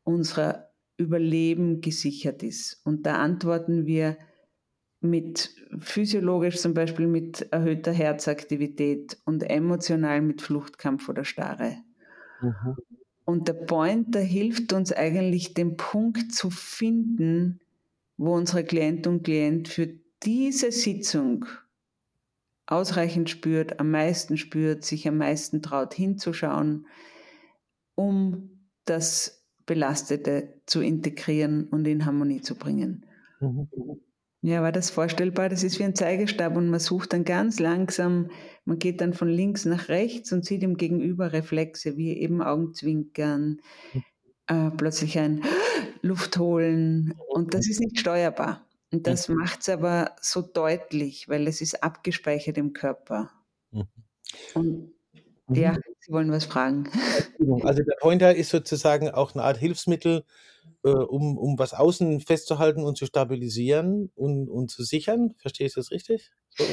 unsere 0.05 0.71
Überleben 0.97 1.83
gesichert 1.83 2.43
ist. 2.43 2.81
Und 2.87 3.05
da 3.05 3.17
antworten 3.17 3.85
wir 3.85 4.17
mit 5.03 5.55
physiologisch 5.79 6.57
zum 6.57 6.73
Beispiel 6.73 7.09
mit 7.09 7.43
erhöhter 7.53 7.93
Herzaktivität 7.93 9.19
und 9.27 9.43
emotional 9.43 10.23
mit 10.23 10.41
Fluchtkampf 10.41 11.11
oder 11.11 11.27
Starre. 11.27 11.77
Mhm. 12.41 12.77
Und 13.27 13.49
der 13.49 13.55
Pointer 13.55 14.21
hilft 14.21 14.73
uns 14.73 14.93
eigentlich, 14.93 15.53
den 15.53 15.77
Punkt 15.77 16.33
zu 16.33 16.49
finden, 16.49 17.61
wo 18.17 18.35
unsere 18.35 18.65
Klient 18.65 19.07
und 19.09 19.25
Klient 19.25 19.69
für 19.69 19.89
diese 20.23 20.71
Sitzung 20.71 21.45
ausreichend 22.67 23.29
spürt, 23.29 23.81
am 23.81 23.91
meisten 23.91 24.37
spürt, 24.37 24.85
sich 24.85 25.07
am 25.09 25.19
meisten 25.19 25.61
traut 25.61 25.93
hinzuschauen, 25.93 26.87
um 27.97 28.61
das 28.85 29.45
Belastete 29.67 30.61
zu 30.67 30.81
integrieren 30.81 31.69
und 31.69 31.87
in 31.89 32.07
Harmonie 32.07 32.41
zu 32.41 32.55
bringen. 32.55 33.05
Mhm. 33.41 33.69
Ja, 34.43 34.63
war 34.63 34.73
das 34.73 34.91
vorstellbar? 34.91 35.49
Das 35.49 35.63
ist 35.63 35.79
wie 35.79 35.85
ein 35.85 35.95
Zeigestab 35.95 36.57
und 36.57 36.69
man 36.69 36.81
sucht 36.81 37.13
dann 37.13 37.25
ganz 37.25 37.59
langsam, 37.59 38.31
man 38.65 38.79
geht 38.79 39.01
dann 39.01 39.15
von 39.15 39.29
links 39.29 39.65
nach 39.65 39.89
rechts 39.89 40.33
und 40.33 40.45
sieht 40.45 40.63
im 40.63 40.77
Gegenüber 40.77 41.33
Reflexe, 41.33 41.97
wie 41.97 42.17
eben 42.17 42.43
Augenzwinkern, 42.43 43.61
mhm. 43.93 44.05
äh, 44.47 44.71
plötzlich 44.71 45.19
ein 45.19 45.43
Luft 46.03 46.39
holen 46.39 47.15
und 47.29 47.55
das 47.55 47.69
ist 47.69 47.81
nicht 47.81 47.99
steuerbar. 47.99 48.67
Und 48.93 49.07
das 49.07 49.29
mhm. 49.29 49.37
macht 49.37 49.63
es 49.63 49.69
aber 49.69 50.15
so 50.21 50.43
deutlich, 50.43 51.29
weil 51.29 51.49
es 51.49 51.61
ist 51.61 51.83
abgespeichert 51.83 52.57
im 52.57 52.73
Körper. 52.73 53.31
Mhm. 53.73 53.89
Und 54.55 54.93
ja. 55.49 55.77
Sie 56.01 56.13
wollen 56.13 56.31
was 56.31 56.45
fragen. 56.45 56.89
Also 57.63 57.83
der 57.83 57.97
Pointer 58.01 58.35
ist 58.35 58.51
sozusagen 58.51 59.11
auch 59.11 59.35
eine 59.35 59.43
Art 59.43 59.57
Hilfsmittel, 59.57 60.25
äh, 60.87 60.91
um, 60.91 61.37
um 61.37 61.59
was 61.59 61.75
außen 61.75 62.21
festzuhalten 62.21 62.85
und 62.85 62.97
zu 62.97 63.07
stabilisieren 63.07 64.13
und, 64.15 64.49
und 64.49 64.71
zu 64.71 64.85
sichern. 64.85 65.35
Verstehe 65.39 65.67
ich 65.67 65.75
das 65.75 65.91
richtig? 65.91 66.31
So 66.57 66.65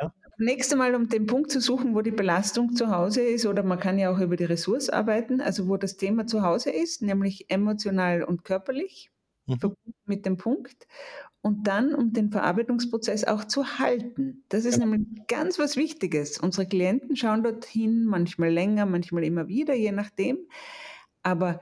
ja. 0.00 0.14
Nächste 0.38 0.76
Mal, 0.76 0.94
um 0.94 1.08
den 1.08 1.26
Punkt 1.26 1.50
zu 1.50 1.60
suchen, 1.60 1.94
wo 1.94 2.00
die 2.00 2.12
Belastung 2.12 2.74
zu 2.76 2.90
Hause 2.90 3.22
ist, 3.22 3.46
oder 3.46 3.62
man 3.62 3.80
kann 3.80 3.98
ja 3.98 4.10
auch 4.10 4.20
über 4.20 4.36
die 4.36 4.44
Ressource 4.44 4.88
arbeiten, 4.88 5.40
also 5.40 5.68
wo 5.68 5.76
das 5.76 5.96
Thema 5.96 6.26
zu 6.26 6.42
Hause 6.42 6.70
ist, 6.70 7.02
nämlich 7.02 7.50
emotional 7.50 8.22
und 8.22 8.44
körperlich, 8.44 9.10
mhm. 9.46 9.74
mit 10.06 10.24
dem 10.24 10.36
Punkt 10.36 10.86
und 11.42 11.66
dann 11.66 11.94
um 11.94 12.12
den 12.12 12.30
Verarbeitungsprozess 12.30 13.24
auch 13.24 13.44
zu 13.44 13.78
halten. 13.78 14.44
Das 14.48 14.64
ist 14.64 14.78
ja. 14.78 14.86
nämlich 14.86 15.26
ganz 15.26 15.58
was 15.58 15.76
Wichtiges. 15.76 16.38
Unsere 16.38 16.66
Klienten 16.66 17.16
schauen 17.16 17.42
dorthin, 17.42 18.04
manchmal 18.04 18.50
länger, 18.50 18.86
manchmal 18.86 19.24
immer 19.24 19.48
wieder, 19.48 19.74
je 19.74 19.92
nachdem. 19.92 20.38
Aber 21.22 21.60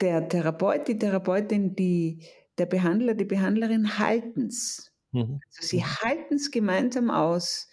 der 0.00 0.28
Therapeut, 0.28 0.88
die 0.88 0.98
Therapeutin, 0.98 1.74
die, 1.74 2.24
der 2.58 2.66
Behandler, 2.66 3.14
die 3.14 3.24
Behandlerin 3.24 3.98
halten 3.98 4.46
es. 4.46 4.92
Mhm. 5.12 5.40
Also 5.46 5.66
sie 5.66 5.78
mhm. 5.78 6.00
halten 6.02 6.34
es 6.34 6.50
gemeinsam 6.50 7.10
aus, 7.10 7.68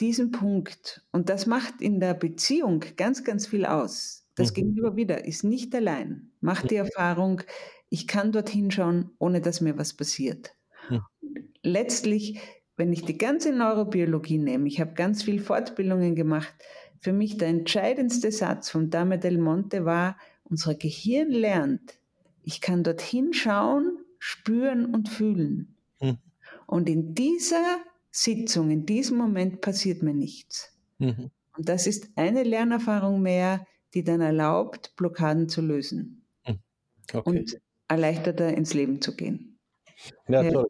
diesen 0.00 0.30
Punkt. 0.30 1.04
Und 1.12 1.28
das 1.28 1.46
macht 1.46 1.80
in 1.80 2.00
der 2.00 2.14
Beziehung 2.14 2.84
ganz, 2.96 3.24
ganz 3.24 3.46
viel 3.46 3.66
aus. 3.66 4.26
Das 4.34 4.50
mhm. 4.50 4.54
Gegenüber 4.54 4.96
wieder 4.96 5.24
ist 5.24 5.44
nicht 5.44 5.74
allein, 5.74 6.30
macht 6.40 6.70
die 6.70 6.76
Erfahrung, 6.76 7.42
ich 7.90 8.06
kann 8.06 8.32
dorthin 8.32 8.70
schauen, 8.70 9.10
ohne 9.18 9.40
dass 9.40 9.60
mir 9.60 9.78
was 9.78 9.94
passiert. 9.94 10.54
Hm. 10.88 11.02
Letztlich, 11.62 12.38
wenn 12.76 12.92
ich 12.92 13.04
die 13.04 13.18
ganze 13.18 13.52
Neurobiologie 13.52 14.38
nehme, 14.38 14.68
ich 14.68 14.80
habe 14.80 14.92
ganz 14.92 15.22
viel 15.22 15.40
Fortbildungen 15.40 16.14
gemacht, 16.14 16.54
für 17.00 17.12
mich 17.12 17.38
der 17.38 17.48
entscheidendste 17.48 18.30
Satz 18.30 18.70
von 18.70 18.90
Dame 18.90 19.18
del 19.18 19.38
Monte 19.38 19.84
war, 19.84 20.16
unser 20.50 20.74
Gehirn 20.74 21.30
lernt, 21.30 21.98
ich 22.42 22.60
kann 22.60 22.82
dorthin 22.82 23.32
schauen, 23.32 23.98
spüren 24.18 24.94
und 24.94 25.08
fühlen. 25.08 25.76
Hm. 26.00 26.18
Und 26.66 26.88
in 26.88 27.14
dieser 27.14 27.78
Sitzung, 28.10 28.70
in 28.70 28.86
diesem 28.86 29.18
Moment 29.18 29.60
passiert 29.60 30.02
mir 30.02 30.14
nichts. 30.14 30.76
Mhm. 30.98 31.30
Und 31.56 31.68
das 31.68 31.86
ist 31.86 32.10
eine 32.16 32.42
Lernerfahrung 32.42 33.20
mehr, 33.20 33.66
die 33.94 34.04
dann 34.04 34.20
erlaubt, 34.20 34.94
Blockaden 34.96 35.48
zu 35.48 35.60
lösen. 35.60 36.24
Hm. 36.44 36.58
Okay. 37.12 37.28
Und 37.28 37.60
erleichterter 37.88 38.54
ins 38.54 38.74
Leben 38.74 39.00
zu 39.00 39.16
gehen. 39.16 39.58
Ja, 40.28 40.48
toll. 40.50 40.68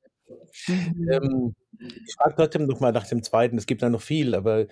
Mhm. 0.66 1.08
Ähm, 1.10 1.54
ich 1.78 2.14
frage 2.14 2.34
trotzdem 2.36 2.66
noch 2.66 2.80
mal 2.80 2.92
nach 2.92 3.06
dem 3.06 3.22
zweiten, 3.22 3.58
es 3.58 3.66
gibt 3.66 3.82
da 3.82 3.88
noch 3.88 4.02
viel, 4.02 4.34
aber 4.34 4.66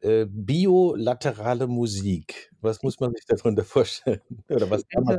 äh, 0.00 0.26
biolaterale 0.28 1.66
Musik, 1.66 2.52
was 2.60 2.82
muss 2.82 2.98
man 3.00 3.12
sich 3.14 3.24
darunter 3.26 3.64
vorstellen? 3.64 4.20
Oder 4.48 4.70
was 4.70 4.86
kann 4.88 5.04
man 5.04 5.18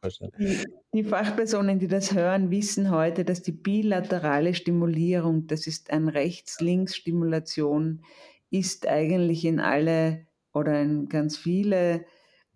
also, 0.00 0.28
die, 0.38 0.58
die, 0.94 1.04
Fachpersonen, 1.04 1.78
die 1.78 1.88
das 1.88 2.14
hören, 2.14 2.50
wissen 2.50 2.90
heute, 2.90 3.24
dass 3.24 3.42
die 3.42 3.52
bilaterale 3.52 4.54
Stimulierung, 4.54 5.46
das 5.46 5.66
ist 5.66 5.90
ein 5.90 6.08
Rechts-Links-Stimulation, 6.08 8.02
ist 8.50 8.86
eigentlich 8.86 9.44
in 9.44 9.58
alle 9.58 10.26
oder 10.52 10.80
in 10.80 11.08
ganz 11.08 11.36
viele 11.36 12.04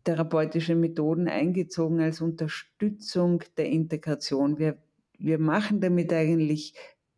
therapeutische 0.05 0.75
Methoden 0.75 1.29
eingezogen 1.29 2.01
als 2.01 2.21
Unterstützung 2.21 3.43
der 3.57 3.67
Integration. 3.67 4.59
Wir, 4.59 4.79
wir 5.19 5.39
machen 5.39 5.81
damit 5.81 6.13
eigentlich 6.13 6.75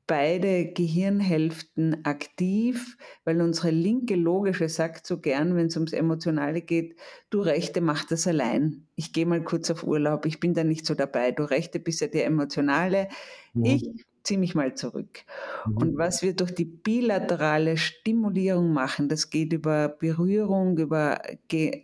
beide 0.06 0.72
Gehirnhälften 0.72 2.04
aktiv, 2.04 2.96
weil 3.24 3.40
unsere 3.40 3.70
linke 3.70 4.14
logische 4.14 4.68
sagt 4.68 5.06
so 5.06 5.20
gern, 5.20 5.56
wenn 5.56 5.66
es 5.66 5.76
ums 5.76 5.92
Emotionale 5.92 6.60
geht, 6.60 6.96
du 7.30 7.40
Rechte 7.40 7.80
mach 7.80 8.04
das 8.04 8.26
allein. 8.26 8.86
Ich 8.96 9.12
gehe 9.12 9.26
mal 9.26 9.42
kurz 9.42 9.70
auf 9.70 9.84
Urlaub, 9.84 10.26
ich 10.26 10.40
bin 10.40 10.54
da 10.54 10.64
nicht 10.64 10.86
so 10.86 10.94
dabei. 10.94 11.32
Du 11.32 11.44
Rechte 11.44 11.78
bist 11.78 12.00
ja 12.00 12.08
die 12.08 12.20
Emotionale. 12.20 13.08
Ja. 13.54 13.74
Ich 13.74 14.04
ziehe 14.22 14.38
mich 14.38 14.54
mal 14.54 14.74
zurück. 14.74 15.24
Mhm. 15.66 15.76
Und 15.76 15.96
was 15.96 16.22
wir 16.22 16.34
durch 16.34 16.54
die 16.54 16.64
bilaterale 16.64 17.76
Stimulierung 17.76 18.72
machen, 18.72 19.08
das 19.08 19.30
geht 19.30 19.52
über 19.52 19.88
Berührung, 19.88 20.78
über 20.78 21.20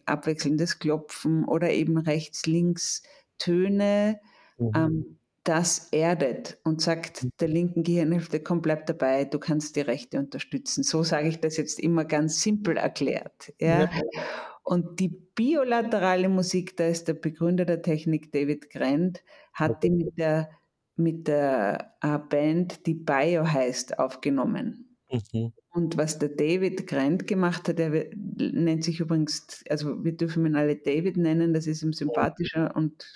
abwechselndes 0.06 0.78
Klopfen 0.78 1.44
oder 1.44 1.70
eben 1.70 1.98
rechts, 1.98 2.46
links 2.46 3.02
Töne, 3.38 4.20
mhm. 4.58 4.72
ähm, 4.74 5.17
das 5.48 5.88
erdet 5.92 6.58
und 6.62 6.82
sagt 6.82 7.24
mhm. 7.24 7.30
der 7.40 7.48
linken 7.48 7.82
Gehirnhälfte, 7.82 8.40
komm, 8.40 8.60
bleib 8.60 8.84
dabei, 8.86 9.24
du 9.24 9.38
kannst 9.38 9.76
die 9.76 9.80
Rechte 9.80 10.18
unterstützen. 10.18 10.82
So 10.82 11.02
sage 11.02 11.28
ich 11.28 11.40
das 11.40 11.56
jetzt 11.56 11.80
immer 11.80 12.04
ganz 12.04 12.42
simpel 12.42 12.76
erklärt. 12.76 13.54
Ja? 13.58 13.84
ja. 13.84 13.90
Und 14.62 15.00
die 15.00 15.08
biolaterale 15.08 16.28
Musik, 16.28 16.76
da 16.76 16.86
ist 16.86 17.08
der 17.08 17.14
Begründer 17.14 17.64
der 17.64 17.80
Technik 17.80 18.30
David 18.30 18.68
Grant, 18.68 19.24
hat 19.54 19.82
die 19.82 19.90
mit 19.90 20.18
der 20.18 20.50
mit 20.96 21.28
der 21.28 21.94
äh, 22.02 22.18
Band, 22.18 22.84
die 22.86 22.94
Bio 22.94 23.46
heißt, 23.46 24.00
aufgenommen. 24.00 24.96
Mhm. 25.10 25.52
Und 25.70 25.96
was 25.96 26.18
der 26.18 26.30
David 26.30 26.86
Grant 26.86 27.26
gemacht 27.26 27.68
hat, 27.68 27.78
er 27.78 28.06
nennt 28.14 28.82
sich 28.82 29.00
übrigens, 29.00 29.62
also 29.70 30.04
wir 30.04 30.16
dürfen 30.16 30.44
ihn 30.44 30.56
alle 30.56 30.76
David 30.76 31.16
nennen, 31.16 31.54
das 31.54 31.68
ist 31.68 31.82
ihm 31.82 31.92
sympathischer 31.92 32.74
und 32.74 33.06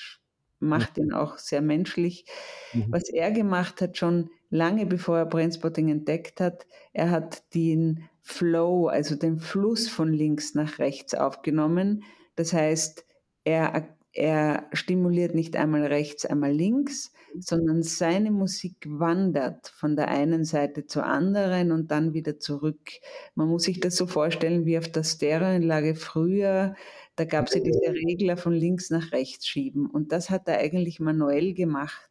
macht 0.62 0.98
ihn 0.98 1.12
auch 1.12 1.38
sehr 1.38 1.60
menschlich. 1.60 2.24
Mhm. 2.72 2.86
Was 2.88 3.08
er 3.08 3.30
gemacht 3.30 3.80
hat, 3.80 3.98
schon 3.98 4.30
lange 4.50 4.86
bevor 4.86 5.18
er 5.18 5.26
Brainspotting 5.26 5.88
entdeckt 5.88 6.40
hat, 6.40 6.66
er 6.92 7.10
hat 7.10 7.54
den 7.54 8.08
Flow, 8.22 8.86
also 8.86 9.16
den 9.16 9.40
Fluss 9.40 9.88
von 9.88 10.12
links 10.12 10.54
nach 10.54 10.78
rechts 10.78 11.14
aufgenommen. 11.14 12.04
Das 12.36 12.52
heißt, 12.52 13.04
er, 13.44 13.88
er 14.12 14.68
stimuliert 14.72 15.34
nicht 15.34 15.56
einmal 15.56 15.84
rechts, 15.86 16.24
einmal 16.24 16.52
links, 16.52 17.12
sondern 17.38 17.82
seine 17.82 18.30
Musik 18.30 18.76
wandert 18.86 19.68
von 19.68 19.96
der 19.96 20.08
einen 20.08 20.44
Seite 20.44 20.86
zur 20.86 21.04
anderen 21.06 21.72
und 21.72 21.90
dann 21.90 22.12
wieder 22.12 22.38
zurück. 22.38 22.90
Man 23.34 23.48
muss 23.48 23.64
sich 23.64 23.80
das 23.80 23.96
so 23.96 24.06
vorstellen 24.06 24.66
wie 24.66 24.78
auf 24.78 24.88
der 24.88 25.02
Stereoanlage 25.02 25.94
früher. 25.94 26.74
Da 27.16 27.24
gab 27.24 27.48
es 27.48 27.54
ja 27.54 27.60
diese 27.60 27.92
Regler 27.92 28.36
von 28.36 28.52
links 28.52 28.90
nach 28.90 29.12
rechts 29.12 29.46
schieben 29.46 29.86
und 29.86 30.12
das 30.12 30.30
hat 30.30 30.48
er 30.48 30.58
eigentlich 30.58 30.98
manuell 30.98 31.52
gemacht. 31.52 32.10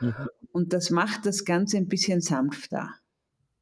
Mhm. 0.00 0.14
Und 0.50 0.72
das 0.72 0.90
macht 0.90 1.26
das 1.26 1.44
Ganze 1.44 1.76
ein 1.76 1.88
bisschen 1.88 2.20
sanfter. 2.20 2.90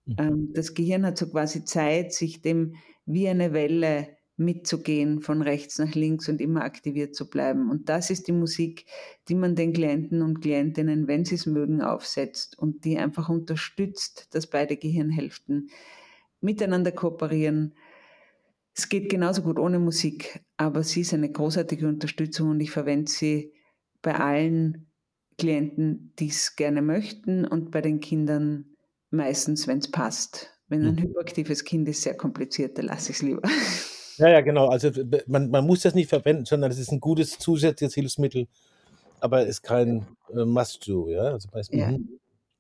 Mhm. 0.07 0.17
Ähm, 0.19 0.53
das 0.55 0.75
Gehirn 0.75 1.05
hat 1.05 1.19
so 1.19 1.29
quasi 1.29 1.65
Zeit, 1.65 2.13
sich 2.13 2.41
dem 2.41 2.77
wie 3.07 3.29
eine 3.29 3.53
Welle 3.53 4.09
mitzugehen, 4.41 5.21
von 5.21 5.43
rechts 5.43 5.79
nach 5.79 5.95
links 5.95 6.29
und 6.29 6.41
immer 6.41 6.63
aktiviert 6.63 7.15
zu 7.15 7.29
bleiben. 7.29 7.71
Und 7.71 7.89
das 7.89 8.11
ist 8.11 8.27
die 8.27 8.33
Musik, 8.33 8.87
die 9.29 9.35
man 9.35 9.55
den 9.55 9.73
Klienten 9.73 10.23
und 10.23 10.41
Klientinnen, 10.41 11.07
wenn 11.07 11.25
sie 11.25 11.35
es 11.35 11.47
mögen, 11.47 11.83
aufsetzt 11.83 12.59
und 12.59 12.85
die 12.85 12.99
einfach 12.99 13.29
unterstützt, 13.29 14.35
dass 14.35 14.49
beide 14.49 14.77
Gehirnhälften 14.77 15.69
miteinander 16.41 16.91
kooperieren. 16.91 17.75
Es 18.81 18.89
geht 18.89 19.11
genauso 19.11 19.43
gut 19.43 19.59
ohne 19.59 19.79
Musik, 19.79 20.43
aber 20.57 20.83
sie 20.83 21.03
ist 21.03 21.13
eine 21.13 21.31
großartige 21.31 21.87
Unterstützung 21.87 22.49
und 22.49 22.61
ich 22.61 22.71
verwende 22.71 23.11
sie 23.11 23.53
bei 24.01 24.15
allen 24.15 24.91
Klienten, 25.37 26.15
die 26.19 26.29
es 26.29 26.57
gerne 26.57 26.81
möchten 26.81 27.45
und 27.45 27.73
bei 27.73 27.83
den 27.83 28.01
Kindern 28.01 28.65
meistens, 29.11 29.67
wenn 29.67 29.81
es 29.81 29.91
passt. 29.91 30.59
Wenn 30.69 30.87
ein 30.87 30.95
mhm. 30.95 31.03
hyperaktives 31.03 31.65
Kind 31.65 31.91
ist, 31.91 32.01
sehr 32.01 32.17
kompliziert, 32.17 32.79
da 32.79 32.83
lasse 32.83 33.11
ich 33.11 33.17
es 33.17 33.23
lieber. 33.23 33.43
Ja, 34.17 34.29
ja, 34.29 34.41
genau. 34.43 34.69
Also 34.69 34.91
man, 35.29 35.49
man 35.49 35.67
muss 35.67 35.81
das 35.81 35.95
nicht 35.95 36.11
verwenden, 36.11 36.45
sondern 36.45 36.71
es 36.71 36.79
ist 36.79 36.93
ein 36.93 37.01
gutes 37.01 37.39
zusätzliches 37.39 37.95
Hilfsmittel, 37.95 38.49
aber 39.19 39.47
ist 39.47 39.63
kein 39.63 40.07
äh, 40.35 40.45
Must-Do, 40.45 41.09
ja? 41.09 41.23
Also, 41.33 41.49
ja. 41.71 41.93
Mhm. 41.93 42.19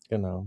Genau. 0.09 0.47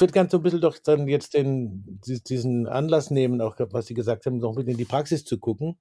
Würde 0.00 0.12
ganz 0.12 0.32
so 0.32 0.38
ein 0.38 0.42
bisschen 0.42 0.60
doch 0.60 0.78
dann 0.78 1.08
jetzt 1.08 1.34
den, 1.34 2.00
diesen 2.06 2.66
Anlass 2.66 3.10
nehmen, 3.10 3.40
auch 3.40 3.56
was 3.70 3.86
Sie 3.86 3.94
gesagt 3.94 4.26
haben, 4.26 4.38
noch 4.38 4.50
ein 4.50 4.54
bisschen 4.56 4.72
in 4.72 4.76
die 4.78 4.84
Praxis 4.84 5.24
zu 5.24 5.38
gucken. 5.38 5.78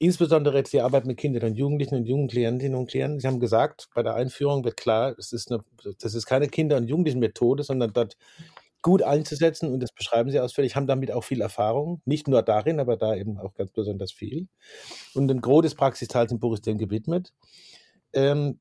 Insbesondere 0.00 0.58
jetzt 0.58 0.72
die 0.72 0.80
Arbeit 0.80 1.06
mit 1.06 1.16
Kindern 1.16 1.50
und 1.50 1.56
Jugendlichen 1.56 1.96
und 1.96 2.06
jungen 2.06 2.28
Klientinnen 2.28 2.78
und 2.78 2.88
Klienten. 2.88 3.18
Sie 3.18 3.26
haben 3.26 3.40
gesagt, 3.40 3.88
bei 3.94 4.02
der 4.02 4.14
Einführung 4.14 4.64
wird 4.64 4.76
klar, 4.76 5.16
es 5.18 5.32
ist 5.32 5.50
eine, 5.50 5.64
das 6.00 6.14
ist 6.14 6.26
keine 6.26 6.48
Kinder- 6.48 6.76
und 6.76 6.86
Jugendlichen-Methode, 6.86 7.64
sondern 7.64 7.92
dort 7.92 8.16
gut 8.82 9.02
einzusetzen 9.02 9.72
und 9.72 9.80
das 9.80 9.92
beschreiben 9.92 10.30
Sie 10.30 10.38
ausführlich, 10.38 10.76
haben 10.76 10.86
damit 10.86 11.10
auch 11.10 11.24
viel 11.24 11.40
Erfahrung, 11.40 12.00
nicht 12.04 12.28
nur 12.28 12.42
darin, 12.42 12.78
aber 12.78 12.96
da 12.96 13.14
eben 13.16 13.38
auch 13.38 13.54
ganz 13.54 13.72
besonders 13.72 14.12
viel. 14.12 14.48
Und 15.14 15.30
ein 15.30 15.40
Gros 15.40 15.62
des 15.62 15.74
Praxisteils 15.74 16.30
im 16.30 16.38
dem 16.40 16.78
gewidmet. 16.78 17.32
Ähm, 18.12 18.60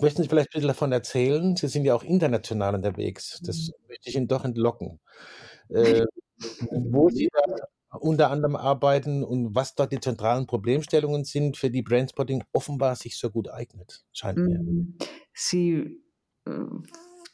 möchten 0.00 0.22
Sie 0.22 0.28
vielleicht 0.28 0.50
ein 0.50 0.54
bisschen 0.54 0.68
davon 0.68 0.92
erzählen? 0.92 1.56
Sie 1.56 1.68
sind 1.68 1.84
ja 1.84 1.94
auch 1.94 2.02
international 2.02 2.74
unterwegs. 2.74 3.40
Das 3.44 3.56
mhm. 3.56 3.88
möchte 3.88 4.08
ich 4.10 4.16
Ihnen 4.16 4.28
doch 4.28 4.44
entlocken. 4.44 5.00
Äh, 5.68 6.04
wo 6.70 7.08
Sie 7.10 7.28
da 7.32 7.42
unter 7.98 8.30
anderem 8.30 8.56
arbeiten 8.56 9.22
und 9.22 9.54
was 9.54 9.74
dort 9.74 9.92
die 9.92 10.00
zentralen 10.00 10.46
Problemstellungen 10.46 11.24
sind, 11.24 11.56
für 11.56 11.70
die 11.70 11.82
Brainspotting 11.82 12.42
offenbar 12.52 12.96
sich 12.96 13.18
so 13.18 13.30
gut 13.30 13.50
eignet, 13.50 14.04
scheint 14.12 14.38
mir. 14.38 14.58
Mhm. 14.58 14.96
Sie 15.34 16.00
äh, 16.46 16.50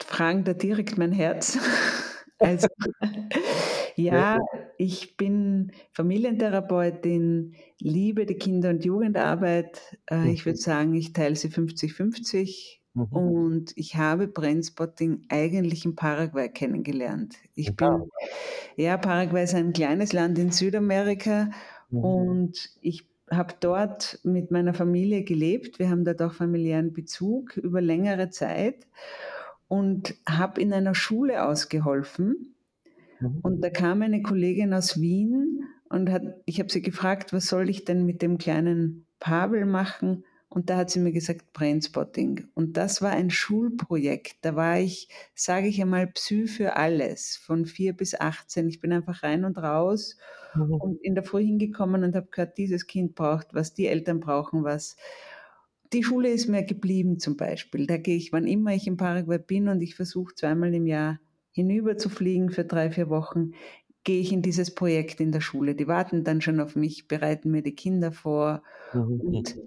fragen 0.05 0.45
da 0.45 0.55
direkt 0.55 0.99
mein 0.99 1.13
Herz. 1.13 1.59
Also, 2.41 2.69
ja, 3.99 4.39
ich 4.77 5.17
bin 5.17 5.73
Familientherapeutin, 5.93 7.55
liebe 7.81 8.27
die 8.27 8.35
Kinder- 8.35 8.71
und 8.71 8.85
Jugendarbeit. 8.85 9.99
Äh, 10.11 10.31
ich 10.31 10.47
würde 10.47 10.59
mhm. 10.59 10.63
sagen, 10.63 10.95
ich 10.95 11.13
teile 11.13 11.37
sie 11.37 11.49
50-50. 11.49 12.79
Mhm. 12.95 13.05
Und 13.05 13.73
ich 13.77 13.97
habe 13.97 14.27
Brainspotting 14.27 15.25
eigentlich 15.29 15.85
in 15.85 15.95
Paraguay 15.95 16.49
kennengelernt. 16.49 17.37
Ich 17.55 17.77
bin, 17.77 18.11
ja, 18.77 18.97
Paraguay 18.97 19.45
ist 19.45 19.55
ein 19.55 19.73
kleines 19.73 20.13
Land 20.13 20.39
in 20.39 20.51
Südamerika 20.51 21.51
mhm. 21.91 22.05
und 22.05 22.71
ich 22.81 23.07
habe 23.31 23.55
dort 23.61 24.19
mit 24.23 24.51
meiner 24.51 24.75
Familie 24.75 25.23
gelebt. 25.23 25.79
Wir 25.79 25.91
haben 25.91 26.05
dort 26.05 26.23
auch 26.23 26.33
familiären 26.33 26.93
Bezug 26.93 27.57
über 27.57 27.81
längere 27.81 28.31
Zeit 28.31 28.87
und 29.69 30.15
habe 30.29 30.61
in 30.61 30.73
einer 30.73 30.95
Schule 30.95 31.47
ausgeholfen. 31.47 32.55
Mhm. 33.21 33.41
Und 33.43 33.61
da 33.63 33.71
kam 33.71 34.03
eine 34.03 34.23
Kollegin 34.23 34.73
aus 34.75 35.01
Wien 35.01 35.65
und 35.89 36.11
hat, 36.11 36.23
ich 36.45 36.59
habe 36.59 36.71
sie 36.71 36.83
gefragt, 36.83 37.33
was 37.33 37.47
soll 37.47 37.69
ich 37.69 37.85
denn 37.85 38.05
mit 38.05 38.23
dem 38.23 38.39
kleinen 38.39 39.07
Pavel 39.21 39.65
machen? 39.67 40.25
Und 40.51 40.71
da 40.71 40.79
hat 40.79 40.91
sie 40.91 41.01
mir 41.01 41.13
gesagt, 41.13 41.53
Brainspotting. 41.53 42.49
Und 42.55 42.79
das 42.79 43.03
war 43.03 43.11
ein 43.11 43.29
Schulprojekt. 43.29 44.37
Da 44.43 44.57
war 44.57 44.79
ich, 44.79 45.09
sage 45.35 45.69
ich 45.69 45.81
einmal, 45.81 46.07
Psy 46.07 46.47
für 46.47 46.77
alles, 46.77 47.37
von 47.37 47.67
vier 47.67 47.93
bis 47.93 48.19
18. 48.19 48.67
Ich 48.69 48.81
bin 48.81 48.93
einfach 48.93 49.23
rein 49.23 49.45
und 49.45 49.59
raus 49.59 50.17
mhm. 50.55 50.73
und 50.73 51.03
in 51.03 51.15
der 51.15 51.25
Früh 51.25 51.45
hingekommen 51.45 52.03
und 52.03 52.17
habe 52.17 52.29
gehört, 52.31 52.57
dieses 52.57 52.87
Kind 52.87 53.15
braucht 53.15 53.49
was, 53.53 53.75
die 53.75 53.87
Eltern 53.87 54.21
brauchen 54.21 54.65
was. 54.65 54.97
Die 55.93 56.03
Schule 56.03 56.31
ist 56.31 56.49
mir 56.49 56.65
geblieben 56.65 57.19
zum 57.19 57.37
Beispiel. 57.37 57.87
Da 57.87 57.99
gehe 57.99 58.17
ich, 58.17 58.33
wann 58.33 58.47
immer 58.47 58.75
ich 58.75 58.87
in 58.87 58.97
Paraguay 58.97 59.39
bin 59.39 59.69
und 59.69 59.83
ich 59.83 59.97
versuche 59.97 60.35
zweimal 60.35 60.75
im 60.75 60.87
Jahr 60.87 61.19
hinüber 61.51 61.97
zu 61.97 62.09
fliegen 62.09 62.51
für 62.51 62.65
drei, 62.65 62.91
vier 62.91 63.09
Wochen, 63.09 63.53
gehe 64.05 64.21
ich 64.21 64.33
in 64.33 64.43
dieses 64.43 64.75
Projekt 64.75 65.21
in 65.21 65.33
der 65.33 65.41
Schule. 65.41 65.75
Die 65.75 65.87
warten 65.87 66.25
dann 66.25 66.41
schon 66.41 66.61
auf 66.61 66.77
mich, 66.77 67.09
bereiten 67.09 67.51
mir 67.51 67.63
die 67.63 67.75
Kinder 67.75 68.13
vor. 68.13 68.63
Mhm. 68.95 69.21
Und 69.21 69.59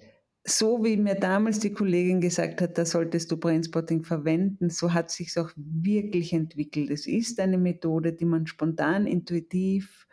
so 0.44 0.83
wie 0.83 0.98
mir 0.98 1.15
damals 1.15 1.59
die 1.59 1.74
Kollegin 1.74 2.22
gesagt 2.22 2.61
hat, 2.61 2.77
da 2.77 2.85
solltest 2.85 3.31
du 3.31 3.37
Brainspotting 3.37 4.03
verwenden, 4.03 4.70
so 4.70 4.94
hat 4.94 5.11
sich 5.11 5.37
auch 5.37 5.51
wirklich 5.55 6.33
entwickelt. 6.33 6.89
Es 6.89 7.05
ist 7.05 7.39
eine 7.39 7.59
Methode, 7.59 8.13
die 8.13 8.25
man 8.25 8.48
spontan, 8.48 9.05
intuitiv 9.05 10.07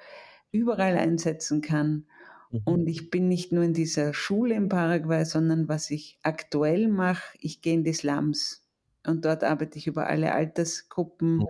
überall 0.50 0.98
einsetzen 0.98 1.62
kann. 1.62 2.04
Mhm. 2.50 2.60
Und 2.64 2.86
ich 2.86 3.10
bin 3.10 3.28
nicht 3.28 3.52
nur 3.52 3.64
in 3.64 3.72
dieser 3.72 4.12
Schule 4.12 4.54
in 4.54 4.68
Paraguay, 4.68 5.24
sondern 5.24 5.68
was 5.68 5.90
ich 5.90 6.18
aktuell 6.22 6.88
mache, 6.88 7.38
ich 7.40 7.62
gehe 7.62 7.74
in 7.74 7.84
die 7.84 7.94
Slums 7.94 8.67
und 9.08 9.24
dort 9.24 9.44
arbeite 9.44 9.78
ich 9.78 9.86
über 9.86 10.06
alle 10.06 10.32
Altersgruppen 10.32 11.44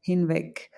hinweg. 0.00 0.70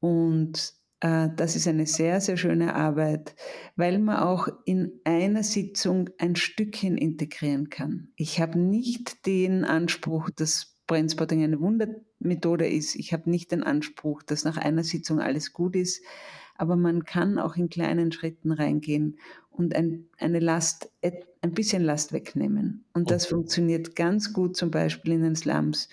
Und 0.00 0.74
äh, 1.00 1.28
das 1.36 1.56
ist 1.56 1.68
eine 1.68 1.86
sehr, 1.86 2.20
sehr 2.20 2.36
schöne 2.36 2.74
Arbeit, 2.74 3.34
weil 3.76 3.98
man 3.98 4.16
auch 4.16 4.48
in 4.64 5.00
einer 5.04 5.42
Sitzung 5.42 6.10
ein 6.18 6.36
Stückchen 6.36 6.96
integrieren 6.96 7.68
kann. 7.68 8.08
Ich 8.16 8.40
habe 8.40 8.58
nicht 8.58 9.26
den 9.26 9.64
Anspruch, 9.64 10.30
dass 10.30 10.76
Brainspotting 10.86 11.44
eine 11.44 11.60
Wundermethode 11.60 12.66
ist. 12.66 12.96
Ich 12.96 13.12
habe 13.12 13.30
nicht 13.30 13.52
den 13.52 13.62
Anspruch, 13.62 14.22
dass 14.22 14.44
nach 14.44 14.56
einer 14.56 14.84
Sitzung 14.84 15.20
alles 15.20 15.52
gut 15.52 15.76
ist 15.76 16.02
aber 16.60 16.76
man 16.76 17.04
kann 17.04 17.38
auch 17.38 17.56
in 17.56 17.70
kleinen 17.70 18.12
Schritten 18.12 18.52
reingehen 18.52 19.18
und 19.50 19.74
ein, 19.74 20.06
eine 20.18 20.38
Last, 20.40 20.90
ein 21.02 21.52
bisschen 21.52 21.82
Last 21.82 22.12
wegnehmen. 22.12 22.84
Und 22.94 23.10
das 23.10 23.26
funktioniert 23.26 23.96
ganz 23.96 24.32
gut 24.32 24.56
zum 24.56 24.70
Beispiel 24.70 25.14
in 25.14 25.22
den 25.22 25.36
Slums. 25.36 25.88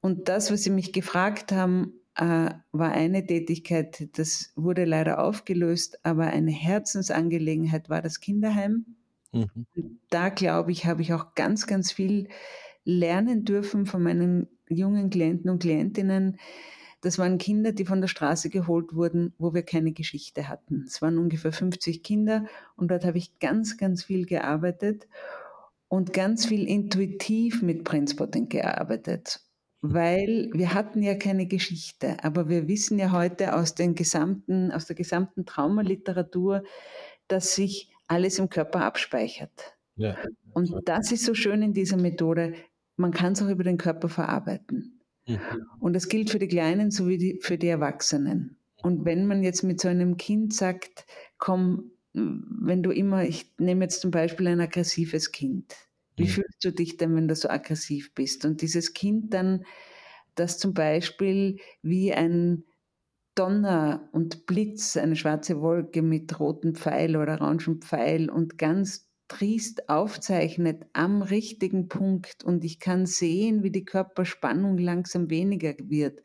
Und 0.00 0.28
das, 0.28 0.52
was 0.52 0.62
Sie 0.62 0.70
mich 0.70 0.92
gefragt 0.92 1.52
haben, 1.52 1.94
äh, 2.16 2.50
war 2.72 2.92
eine 2.92 3.26
Tätigkeit, 3.26 4.16
das 4.18 4.52
wurde 4.54 4.84
leider 4.84 5.18
aufgelöst, 5.18 5.98
aber 6.04 6.26
eine 6.26 6.52
Herzensangelegenheit 6.52 7.88
war 7.88 8.02
das 8.02 8.20
Kinderheim. 8.20 8.84
Mhm. 9.32 9.66
Da 10.10 10.28
glaube 10.28 10.72
ich, 10.72 10.86
habe 10.86 11.02
ich 11.02 11.12
auch 11.12 11.34
ganz, 11.34 11.66
ganz 11.66 11.90
viel 11.90 12.28
lernen 12.84 13.44
dürfen 13.44 13.86
von 13.86 14.02
meinen 14.02 14.48
jungen 14.68 15.10
Klienten 15.10 15.50
und 15.50 15.60
Klientinnen, 15.62 16.38
das 17.04 17.18
waren 17.18 17.38
Kinder, 17.38 17.72
die 17.72 17.84
von 17.84 18.00
der 18.00 18.08
Straße 18.08 18.48
geholt 18.48 18.94
wurden, 18.94 19.34
wo 19.38 19.52
wir 19.52 19.62
keine 19.62 19.92
Geschichte 19.92 20.48
hatten. 20.48 20.84
Es 20.86 21.02
waren 21.02 21.18
ungefähr 21.18 21.52
50 21.52 22.02
Kinder 22.02 22.46
und 22.76 22.90
dort 22.90 23.04
habe 23.04 23.18
ich 23.18 23.38
ganz, 23.38 23.76
ganz 23.76 24.04
viel 24.04 24.24
gearbeitet 24.24 25.06
und 25.88 26.12
ganz 26.12 26.46
viel 26.46 26.66
intuitiv 26.66 27.62
mit 27.62 27.84
Brainspotting 27.84 28.48
gearbeitet. 28.48 29.40
Weil 29.82 30.48
wir 30.54 30.72
hatten 30.72 31.02
ja 31.02 31.14
keine 31.14 31.46
Geschichte, 31.46 32.16
aber 32.24 32.48
wir 32.48 32.68
wissen 32.68 32.98
ja 32.98 33.12
heute 33.12 33.54
aus, 33.54 33.74
den 33.74 33.94
gesamten, 33.94 34.72
aus 34.72 34.86
der 34.86 34.96
gesamten 34.96 35.44
Traumaliteratur, 35.44 36.64
dass 37.28 37.54
sich 37.54 37.90
alles 38.06 38.38
im 38.38 38.48
Körper 38.48 38.80
abspeichert. 38.80 39.76
Ja. 39.96 40.16
Und 40.54 40.72
das 40.86 41.12
ist 41.12 41.26
so 41.26 41.34
schön 41.34 41.60
in 41.60 41.74
dieser 41.74 41.98
Methode. 41.98 42.54
Man 42.96 43.12
kann 43.12 43.34
es 43.34 43.42
auch 43.42 43.48
über 43.48 43.64
den 43.64 43.76
Körper 43.76 44.08
verarbeiten. 44.08 44.93
Mhm. 45.26 45.38
Und 45.80 45.94
das 45.94 46.08
gilt 46.08 46.30
für 46.30 46.38
die 46.38 46.48
Kleinen 46.48 46.90
sowie 46.90 47.18
die, 47.18 47.38
für 47.40 47.58
die 47.58 47.68
Erwachsenen. 47.68 48.58
Und 48.82 49.04
wenn 49.04 49.26
man 49.26 49.42
jetzt 49.42 49.62
mit 49.62 49.80
so 49.80 49.88
einem 49.88 50.16
Kind 50.16 50.52
sagt, 50.52 51.06
komm, 51.38 51.92
wenn 52.12 52.82
du 52.82 52.90
immer, 52.90 53.24
ich 53.24 53.52
nehme 53.58 53.84
jetzt 53.84 54.00
zum 54.00 54.10
Beispiel 54.10 54.46
ein 54.48 54.60
aggressives 54.60 55.32
Kind, 55.32 55.74
wie 56.16 56.24
mhm. 56.24 56.28
fühlst 56.28 56.64
du 56.64 56.70
dich 56.70 56.96
denn, 56.96 57.16
wenn 57.16 57.28
du 57.28 57.34
so 57.34 57.48
aggressiv 57.48 58.14
bist? 58.14 58.44
Und 58.44 58.60
dieses 58.62 58.92
Kind 58.92 59.34
dann, 59.34 59.64
das 60.34 60.58
zum 60.58 60.74
Beispiel 60.74 61.58
wie 61.82 62.12
ein 62.12 62.64
Donner 63.34 64.08
und 64.12 64.46
Blitz, 64.46 64.96
eine 64.96 65.16
schwarze 65.16 65.60
Wolke 65.60 66.02
mit 66.02 66.38
rotem 66.38 66.74
Pfeil 66.74 67.16
oder 67.16 67.40
orangen 67.40 67.80
Pfeil 67.80 68.30
und 68.30 68.58
ganz 68.58 69.08
Triest 69.28 69.88
aufzeichnet 69.88 70.84
am 70.92 71.22
richtigen 71.22 71.88
Punkt 71.88 72.44
und 72.44 72.64
ich 72.64 72.78
kann 72.78 73.06
sehen, 73.06 73.62
wie 73.62 73.70
die 73.70 73.84
Körperspannung 73.84 74.78
langsam 74.78 75.30
weniger 75.30 75.74
wird. 75.78 76.20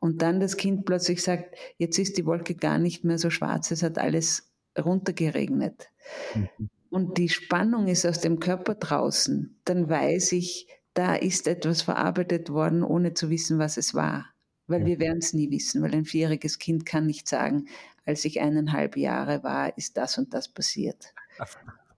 Und 0.00 0.20
dann 0.20 0.40
das 0.40 0.56
Kind 0.56 0.84
plötzlich 0.84 1.22
sagt, 1.22 1.56
jetzt 1.78 1.98
ist 1.98 2.18
die 2.18 2.26
Wolke 2.26 2.54
gar 2.54 2.78
nicht 2.78 3.04
mehr 3.04 3.18
so 3.18 3.30
schwarz, 3.30 3.70
es 3.70 3.82
hat 3.82 3.98
alles 3.98 4.52
runtergeregnet. 4.78 5.88
Mhm. 6.34 6.70
Und 6.90 7.18
die 7.18 7.28
Spannung 7.28 7.88
ist 7.88 8.06
aus 8.06 8.20
dem 8.20 8.38
Körper 8.38 8.74
draußen, 8.74 9.58
dann 9.64 9.88
weiß 9.88 10.32
ich, 10.32 10.68
da 10.92 11.14
ist 11.16 11.48
etwas 11.48 11.82
verarbeitet 11.82 12.50
worden, 12.50 12.82
ohne 12.82 13.14
zu 13.14 13.30
wissen, 13.30 13.58
was 13.58 13.76
es 13.76 13.94
war. 13.94 14.26
Weil 14.66 14.86
wir 14.86 14.98
werden 14.98 15.18
es 15.18 15.32
nie 15.32 15.50
wissen, 15.50 15.82
weil 15.82 15.92
ein 15.92 16.04
vierjähriges 16.04 16.58
Kind 16.58 16.86
kann 16.86 17.06
nicht 17.06 17.28
sagen, 17.28 17.66
als 18.06 18.24
ich 18.24 18.40
eineinhalb 18.40 18.96
Jahre 18.96 19.42
war, 19.42 19.76
ist 19.76 19.96
das 19.96 20.18
und 20.18 20.34
das 20.34 20.48
passiert. 20.48 21.12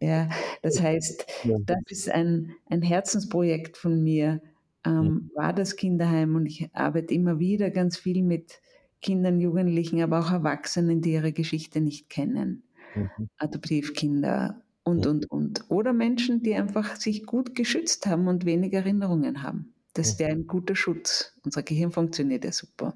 Ja, 0.01 0.29
das 0.63 0.81
heißt, 0.81 1.27
das 1.45 1.79
ist 1.89 2.11
ein, 2.11 2.55
ein 2.69 2.83
Herzensprojekt 2.83 3.77
von 3.77 4.03
mir, 4.03 4.41
ähm, 4.85 5.31
war 5.35 5.53
das 5.53 5.77
Kinderheim 5.77 6.37
und 6.37 6.47
ich 6.47 6.69
arbeite 6.75 7.15
immer 7.15 7.39
wieder 7.39 7.71
ganz 7.71 7.97
viel 7.97 8.23
mit 8.23 8.61
Kindern, 9.01 9.41
Jugendlichen, 9.41 10.01
aber 10.03 10.21
auch 10.21 10.31
Erwachsenen, 10.31 11.01
die 11.01 11.13
ihre 11.13 11.33
Geschichte 11.33 11.81
nicht 11.81 12.11
kennen. 12.11 12.63
Mhm. 12.95 13.29
Adoptivkinder 13.39 14.63
und, 14.85 15.07
und, 15.07 15.31
und. 15.31 15.65
Oder 15.69 15.93
Menschen, 15.93 16.43
die 16.43 16.55
einfach 16.55 16.97
sich 16.97 17.27
gut 17.27 17.55
geschützt 17.55 18.07
haben 18.07 18.29
und 18.29 18.45
wenig 18.45 18.73
Erinnerungen 18.73 19.43
haben. 19.43 19.75
Das 19.95 20.19
wäre 20.19 20.31
ein 20.31 20.47
guter 20.47 20.77
Schutz. 20.77 21.35
Unser 21.43 21.63
Gehirn 21.63 21.91
funktioniert 21.91 22.45
ja 22.45 22.53
super. 22.53 22.95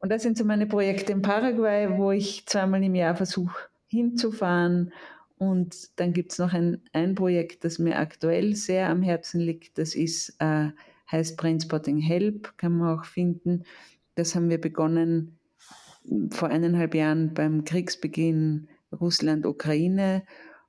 Und 0.00 0.10
das 0.10 0.22
sind 0.22 0.36
so 0.36 0.44
meine 0.44 0.66
Projekte 0.66 1.12
in 1.12 1.22
Paraguay, 1.22 1.96
wo 1.96 2.10
ich 2.10 2.44
zweimal 2.46 2.82
im 2.82 2.94
Jahr 2.94 3.14
versuche 3.14 3.68
hinzufahren 3.86 4.92
Und 5.42 5.98
dann 5.98 6.12
gibt 6.12 6.30
es 6.30 6.38
noch 6.38 6.52
ein, 6.52 6.82
ein 6.92 7.16
Projekt, 7.16 7.64
das 7.64 7.80
mir 7.80 7.98
aktuell 7.98 8.54
sehr 8.54 8.88
am 8.88 9.02
Herzen 9.02 9.40
liegt. 9.40 9.76
Das 9.76 9.96
ist, 9.96 10.36
äh, 10.38 10.68
heißt 11.10 11.36
Brainspotting 11.36 11.98
Help, 11.98 12.56
kann 12.58 12.78
man 12.78 12.96
auch 12.96 13.04
finden. 13.04 13.64
Das 14.14 14.36
haben 14.36 14.50
wir 14.50 14.60
begonnen 14.60 15.40
vor 16.30 16.48
eineinhalb 16.48 16.94
Jahren 16.94 17.34
beim 17.34 17.64
Kriegsbeginn 17.64 18.68
Russland-Ukraine. 18.92 20.22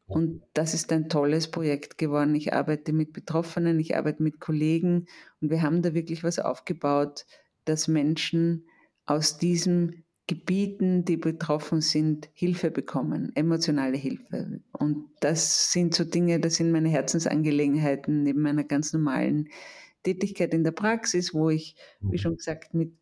Und 0.08 0.42
das 0.56 0.74
ist 0.74 0.92
ein 0.92 1.08
tolles 1.08 1.52
Projekt 1.52 2.00
geworden. 2.00 2.34
Ich 2.34 2.52
arbeite 2.52 2.94
mit 2.94 3.14
Betroffenen, 3.14 3.80
ich 3.80 3.96
arbeite 3.96 4.24
mit 4.24 4.40
Kollegen 4.40 5.06
und 5.40 5.52
wir 5.52 5.62
haben 5.62 5.84
da 5.84 5.94
wirklich 5.94 6.24
was 6.24 6.40
aufgebaut, 6.40 7.28
dass 7.66 7.88
Menschen 7.88 8.66
aus 9.06 9.38
diesen 9.38 10.03
Gebieten, 10.28 11.04
die 11.04 11.18
betroffen 11.18 11.82
sind, 11.82 12.30
Hilfe 12.34 12.72
bekommen, 12.72 13.32
emotionale 13.36 13.98
Hilfe. 13.98 14.62
Und 14.72 15.10
das 15.20 15.72
sind 15.72 15.94
so 15.94 16.06
Dinge, 16.06 16.40
das 16.40 16.56
sind 16.56 16.72
meine 16.72 16.90
Herzensangelegenheiten 16.90 18.24
neben 18.24 18.42
meiner 18.42 18.64
ganz 18.64 18.94
normalen 18.94 19.50
Tätigkeit 20.04 20.54
in 20.54 20.64
der 20.64 20.72
Praxis, 20.72 21.34
wo 21.34 21.50
ich, 21.50 21.76
wie 22.00 22.18
schon 22.18 22.38
gesagt, 22.38 22.74
mit 22.74 22.94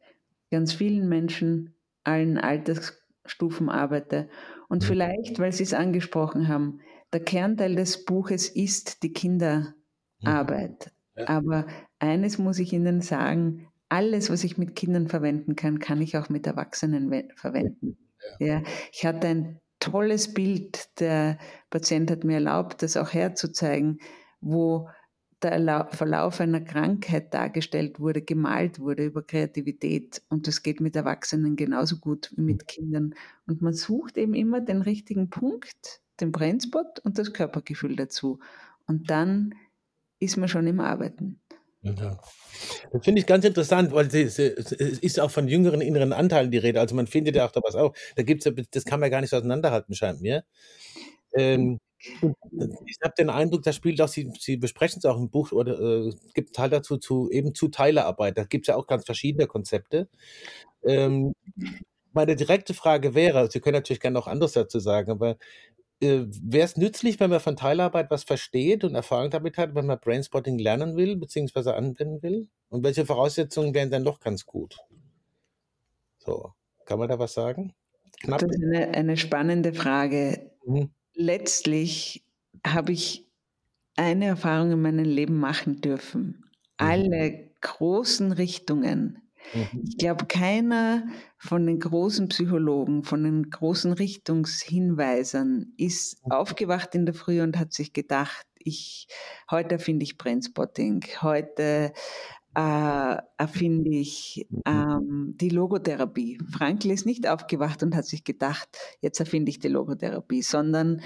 ganz 0.50 0.74
vielen 0.74 1.08
Menschen, 1.10 1.76
allen 2.04 2.40
Altersstufen 2.40 3.70
arbeite. 3.70 4.28
Und 4.68 4.84
vielleicht, 4.84 5.38
weil 5.38 5.52
Sie 5.52 5.64
es 5.64 5.74
angesprochen 5.74 6.48
haben, 6.48 6.80
der 7.14 7.20
Kernteil 7.20 7.76
des 7.76 8.06
Buches 8.06 8.50
ist 8.50 9.04
die 9.04 9.14
Kinderarbeit. 9.14 10.92
Ja. 11.16 11.28
Aber 11.28 11.68
eines 12.00 12.38
muss 12.38 12.58
ich 12.58 12.74
Ihnen 12.74 13.02
sagen, 13.02 13.68
alles, 13.92 14.30
was 14.30 14.44
ich 14.46 14.58
mit 14.58 14.76
Kindern 14.76 15.10
verwenden 15.10 15.56
kann, 15.56 15.80
kann 15.80 16.02
ich 16.02 16.18
auch 16.18 16.30
mit 16.30 16.48
Erwachsenen 16.48 17.12
verwenden. 17.36 17.98
Ja. 18.40 18.48
ja. 18.48 18.64
ich 18.92 19.06
hatte 19.06 19.28
ein 19.28 19.60
tolles 19.80 20.34
Bild. 20.34 21.00
Der 21.00 21.38
Patient 21.70 22.10
hat 22.10 22.24
mir 22.24 22.36
erlaubt, 22.36 22.84
das 22.84 22.96
auch 22.96 23.12
herzuzeigen, 23.12 24.00
wo 24.40 24.88
der 25.44 25.90
Verlauf 25.92 26.40
einer 26.40 26.62
Krankheit 26.62 27.34
dargestellt 27.34 28.00
wurde, 28.00 28.22
gemalt 28.22 28.80
wurde 28.80 29.06
über 29.06 29.24
Kreativität. 29.24 30.22
Und 30.30 30.48
das 30.48 30.64
geht 30.64 30.80
mit 30.80 30.96
Erwachsenen 30.96 31.58
genauso 31.58 31.98
gut 31.98 32.32
wie 32.36 32.44
mit 32.44 32.68
Kindern. 32.68 33.16
Und 33.46 33.62
man 33.62 33.74
sucht 33.74 34.18
eben 34.18 34.36
immer 34.36 34.62
den 34.62 34.82
richtigen 34.82 35.30
Punkt, 35.30 36.02
den 36.22 36.32
Brainspot 36.32 37.00
und 37.00 37.18
das 37.18 37.34
Körpergefühl 37.34 37.98
dazu. 37.98 38.40
Und 38.88 39.10
dann 39.10 39.56
ist 40.20 40.38
man 40.38 40.48
schon 40.48 40.68
im 40.68 40.80
Arbeiten. 40.80 41.42
Ja. 41.84 42.20
Das 42.92 43.04
finde 43.04 43.22
ich 43.22 43.26
ganz 43.28 43.44
interessant, 43.44 43.92
weil 43.92 44.08
es 44.08 44.38
ist 44.40 45.20
auch 45.20 45.32
von 45.32 45.48
jüngeren 45.48 45.82
inneren 45.82 46.14
Anteilen 46.14 46.52
die 46.52 46.60
Rede. 46.60 46.80
Also 46.80 46.96
man 46.96 47.08
findet 47.08 47.36
ja 47.36 47.46
auch 47.48 47.52
da 47.52 47.62
was 47.64 47.76
auch. 47.76 47.94
Da 48.16 48.24
gibt's 48.24 48.46
ja, 48.46 48.52
das 48.72 48.86
kann 48.86 49.00
man 49.00 49.10
gar 49.10 49.22
nicht 49.22 49.32
so 49.32 49.38
auseinanderhalten, 49.38 49.96
scheint 49.96 50.22
mir. 50.22 50.44
Ähm, 51.36 51.80
ich 52.88 52.98
habe 53.04 53.14
den 53.18 53.30
Eindruck, 53.30 53.64
das 53.64 53.76
spielt 53.76 54.02
auch, 54.02 54.08
Sie, 54.10 54.32
Sie 54.40 54.58
besprechen 54.58 55.00
es 55.00 55.06
auch 55.06 55.18
im 55.18 55.30
Buch, 55.30 55.52
oder 55.52 55.80
äh, 55.80 56.08
es 56.10 56.34
gibt 56.34 56.56
Teil 56.56 56.70
dazu 56.70 56.98
zu 56.98 57.30
eben 57.32 57.56
zu 57.56 57.70
Teilearbeit. 57.70 58.38
Da 58.38 58.44
gibt 58.46 58.66
es 58.66 58.68
ja 58.70 58.76
auch 58.78 58.88
ganz 58.88 59.06
verschiedene 59.06 59.48
Konzepte. 59.48 60.10
Ähm, 60.86 61.34
meine 62.14 62.36
direkte 62.36 62.74
Frage 62.74 63.16
wäre, 63.16 63.50
Sie 63.52 63.60
können 63.62 63.76
natürlich 63.76 64.02
gerne 64.02 64.16
noch 64.16 64.28
anderes 64.28 64.54
dazu 64.54 64.80
sagen, 64.80 65.12
aber 65.12 65.38
äh, 66.02 66.26
wäre 66.42 66.66
es 66.66 66.78
nützlich, 66.78 67.20
wenn 67.20 67.30
man 67.30 67.40
von 67.40 67.56
Teilarbeit 67.56 68.10
was 68.12 68.24
versteht 68.24 68.84
und 68.84 68.96
Erfahrung 68.96 69.30
damit 69.30 69.58
hat, 69.58 69.76
wenn 69.76 69.86
man 69.86 70.00
Brainspotting 70.00 70.58
lernen 70.58 70.96
will 70.96 71.16
bzw. 71.16 71.72
anwenden 71.72 72.22
will? 72.22 72.48
Und 72.70 72.84
welche 72.84 73.06
Voraussetzungen 73.06 73.74
wären 73.74 73.92
dann 73.92 74.04
doch 74.04 74.20
ganz 74.20 74.46
gut? 74.46 74.78
So, 76.18 76.54
kann 76.86 77.00
man 77.00 77.10
da 77.10 77.20
was 77.20 77.34
sagen? 77.34 77.74
Knapp. 78.22 78.40
Das 78.40 78.50
ist 78.50 78.64
eine, 78.64 78.90
eine 78.90 79.18
spannende 79.18 79.74
Frage. 79.74 80.52
Mhm. 80.66 80.92
Letztlich 81.14 82.24
habe 82.66 82.92
ich 82.92 83.28
eine 83.96 84.26
Erfahrung 84.26 84.72
in 84.72 84.82
meinem 84.82 85.06
Leben 85.06 85.40
machen 85.40 85.82
dürfen. 85.82 86.26
Mhm. 86.26 86.38
Alle 86.78 87.52
großen 87.62 88.32
Richtungen 88.32 89.22
Mhm. 89.54 89.84
Ich 89.88 89.98
glaube, 89.98 90.26
keiner 90.26 91.04
von 91.38 91.66
den 91.66 91.80
großen 91.80 92.30
Psychologen, 92.30 93.04
von 93.04 93.24
den 93.24 93.50
großen 93.50 93.94
Richtungshinweisern 93.94 95.74
ist 95.78 96.26
mhm. 96.26 96.32
aufgewacht 96.32 96.96
in 96.96 97.06
der 97.06 97.16
Früh 97.16 97.42
und 97.42 97.58
hat 97.58 97.74
sich 97.74 97.94
gedacht, 97.94 98.46
ich, 98.64 99.08
heute 99.50 99.76
erfinde 99.76 100.04
ich 100.04 100.18
Brainspotting, 100.18 101.04
heute 101.22 101.94
äh, 102.56 103.18
erfinde 103.38 103.92
ich 103.92 104.46
mhm. 104.50 104.62
ähm, 104.66 105.34
die 105.38 105.50
Logotherapie. 105.50 106.40
Frankl 106.52 106.92
ist 106.92 107.06
nicht 107.06 107.28
aufgewacht 107.28 107.82
und 107.84 107.96
hat 107.96 108.06
sich 108.06 108.24
gedacht, 108.24 108.70
jetzt 109.00 109.20
erfinde 109.20 109.50
ich 109.50 109.60
die 109.60 109.70
Logotherapie, 109.70 110.42
sondern 110.42 111.02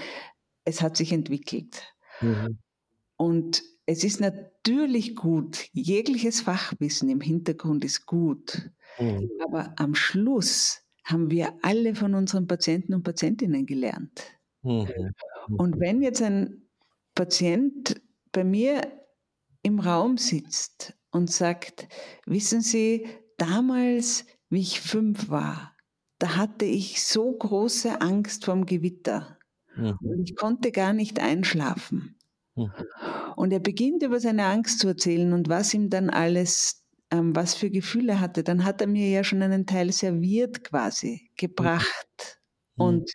es 0.64 0.82
hat 0.82 0.96
sich 0.96 1.12
entwickelt. 1.12 1.94
Mhm. 2.20 2.58
Und 3.16 3.62
es 3.86 4.02
ist 4.02 4.20
natürlich 4.20 5.14
gut, 5.14 5.68
jegliches 5.72 6.40
Fachwissen 6.40 7.08
im 7.08 7.20
Hintergrund 7.20 7.84
ist 7.84 8.04
gut, 8.04 8.70
mhm. 8.98 9.30
aber 9.44 9.72
am 9.76 9.94
Schluss 9.94 10.82
haben 11.04 11.30
wir 11.30 11.54
alle 11.62 11.94
von 11.94 12.14
unseren 12.14 12.48
Patienten 12.48 12.92
und 12.94 13.04
Patientinnen 13.04 13.64
gelernt. 13.64 14.24
Mhm. 14.62 15.14
Und 15.56 15.78
wenn 15.78 16.02
jetzt 16.02 16.20
ein 16.20 16.68
Patient 17.14 18.00
bei 18.32 18.42
mir 18.42 18.92
im 19.62 19.78
Raum 19.78 20.18
sitzt 20.18 20.98
und 21.12 21.30
sagt, 21.30 21.88
wissen 22.26 22.60
Sie, 22.60 23.06
damals, 23.38 24.26
wie 24.50 24.60
ich 24.60 24.80
fünf 24.80 25.28
war, 25.28 25.76
da 26.18 26.36
hatte 26.36 26.64
ich 26.64 27.04
so 27.04 27.32
große 27.32 28.00
Angst 28.00 28.44
vorm 28.44 28.66
Gewitter 28.66 29.38
mhm. 29.76 29.96
und 30.00 30.28
ich 30.28 30.34
konnte 30.34 30.72
gar 30.72 30.92
nicht 30.92 31.20
einschlafen. 31.20 32.15
Mhm. 32.56 32.72
Und 33.36 33.52
er 33.52 33.60
beginnt 33.60 34.02
über 34.02 34.18
seine 34.18 34.46
Angst 34.46 34.80
zu 34.80 34.88
erzählen 34.88 35.32
und 35.32 35.48
was 35.48 35.74
ihm 35.74 35.90
dann 35.90 36.10
alles, 36.10 36.84
ähm, 37.10 37.36
was 37.36 37.54
für 37.54 37.70
Gefühle 37.70 38.18
hatte. 38.20 38.42
Dann 38.42 38.64
hat 38.64 38.80
er 38.80 38.86
mir 38.86 39.08
ja 39.08 39.24
schon 39.24 39.42
einen 39.42 39.66
Teil 39.66 39.92
serviert 39.92 40.64
quasi, 40.64 41.30
gebracht. 41.36 42.40
Mhm. 42.76 42.84
Und 42.84 43.12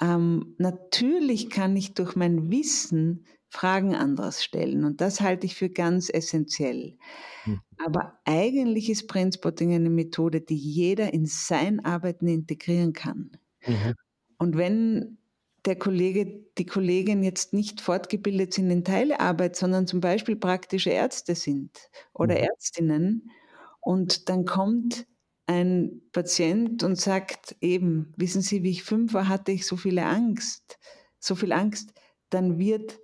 ähm, 0.00 0.54
natürlich 0.58 1.50
kann 1.50 1.76
ich 1.76 1.94
durch 1.94 2.16
mein 2.16 2.50
Wissen 2.50 3.26
Fragen 3.48 3.94
anderes 3.94 4.44
stellen. 4.44 4.84
Und 4.84 5.00
das 5.00 5.20
halte 5.20 5.46
ich 5.46 5.54
für 5.54 5.70
ganz 5.70 6.10
essentiell. 6.12 6.98
Mhm. 7.46 7.60
Aber 7.84 8.20
eigentlich 8.24 8.90
ist 8.90 9.06
Brainspotting 9.06 9.72
eine 9.72 9.88
Methode, 9.88 10.42
die 10.42 10.56
jeder 10.56 11.14
in 11.14 11.24
sein 11.24 11.82
Arbeiten 11.84 12.28
integrieren 12.28 12.92
kann. 12.92 13.30
Mhm. 13.66 13.94
Und 14.38 14.56
wenn 14.58 15.18
der 15.66 15.76
Kollege, 15.76 16.44
die 16.58 16.66
Kollegin 16.66 17.22
jetzt 17.22 17.52
nicht 17.52 17.80
fortgebildet 17.80 18.54
sind 18.54 18.70
in 18.70 18.84
Teilearbeit, 18.84 19.56
sondern 19.56 19.86
zum 19.86 20.00
Beispiel 20.00 20.36
praktische 20.36 20.90
Ärzte 20.90 21.34
sind 21.34 21.70
oder 22.14 22.36
mhm. 22.36 22.44
Ärztinnen. 22.44 23.30
Und 23.80 24.28
dann 24.28 24.44
kommt 24.44 25.06
ein 25.46 26.02
Patient 26.12 26.82
und 26.82 26.96
sagt 26.96 27.56
eben, 27.60 28.12
wissen 28.16 28.42
Sie, 28.42 28.62
wie 28.62 28.70
ich 28.70 28.82
fünf 28.82 29.12
war, 29.12 29.28
hatte 29.28 29.52
ich 29.52 29.66
so 29.66 29.76
viele 29.76 30.04
Angst, 30.04 30.78
so 31.18 31.34
viel 31.34 31.52
Angst, 31.52 31.92
dann 32.30 32.58
wird 32.58 32.98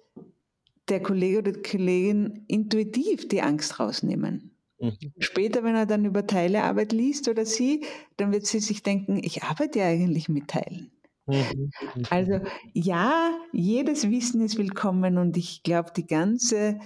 der 0.89 1.01
Kollege 1.01 1.39
oder 1.39 1.53
die 1.53 1.63
Kollegin 1.63 2.45
intuitiv 2.49 3.29
die 3.29 3.43
Angst 3.43 3.79
rausnehmen. 3.79 4.57
Mhm. 4.81 4.97
Später, 5.19 5.63
wenn 5.63 5.77
er 5.77 5.87
dann 5.87 6.05
über 6.05 6.27
Teilearbeit 6.27 6.93
liest 6.93 7.29
oder 7.29 7.47
sie, 7.47 7.85
dann 8.17 8.33
wird 8.33 8.47
sie 8.47 8.59
sich 8.59 8.83
denken, 8.83 9.21
ich 9.23 9.45
arbeite 9.45 9.79
ja 9.79 9.87
eigentlich 9.87 10.29
mit 10.29 10.49
Teilen. 10.49 10.91
Mhm, 11.33 11.71
mhm. 11.95 12.03
Also 12.11 12.41
ja, 12.75 13.31
jedes 13.53 14.11
Wissen 14.11 14.43
ist 14.43 14.59
willkommen 14.59 15.17
und 15.19 15.37
ich 15.37 15.63
glaube, 15.63 15.93
die 15.97 16.07
ganze 16.07 16.79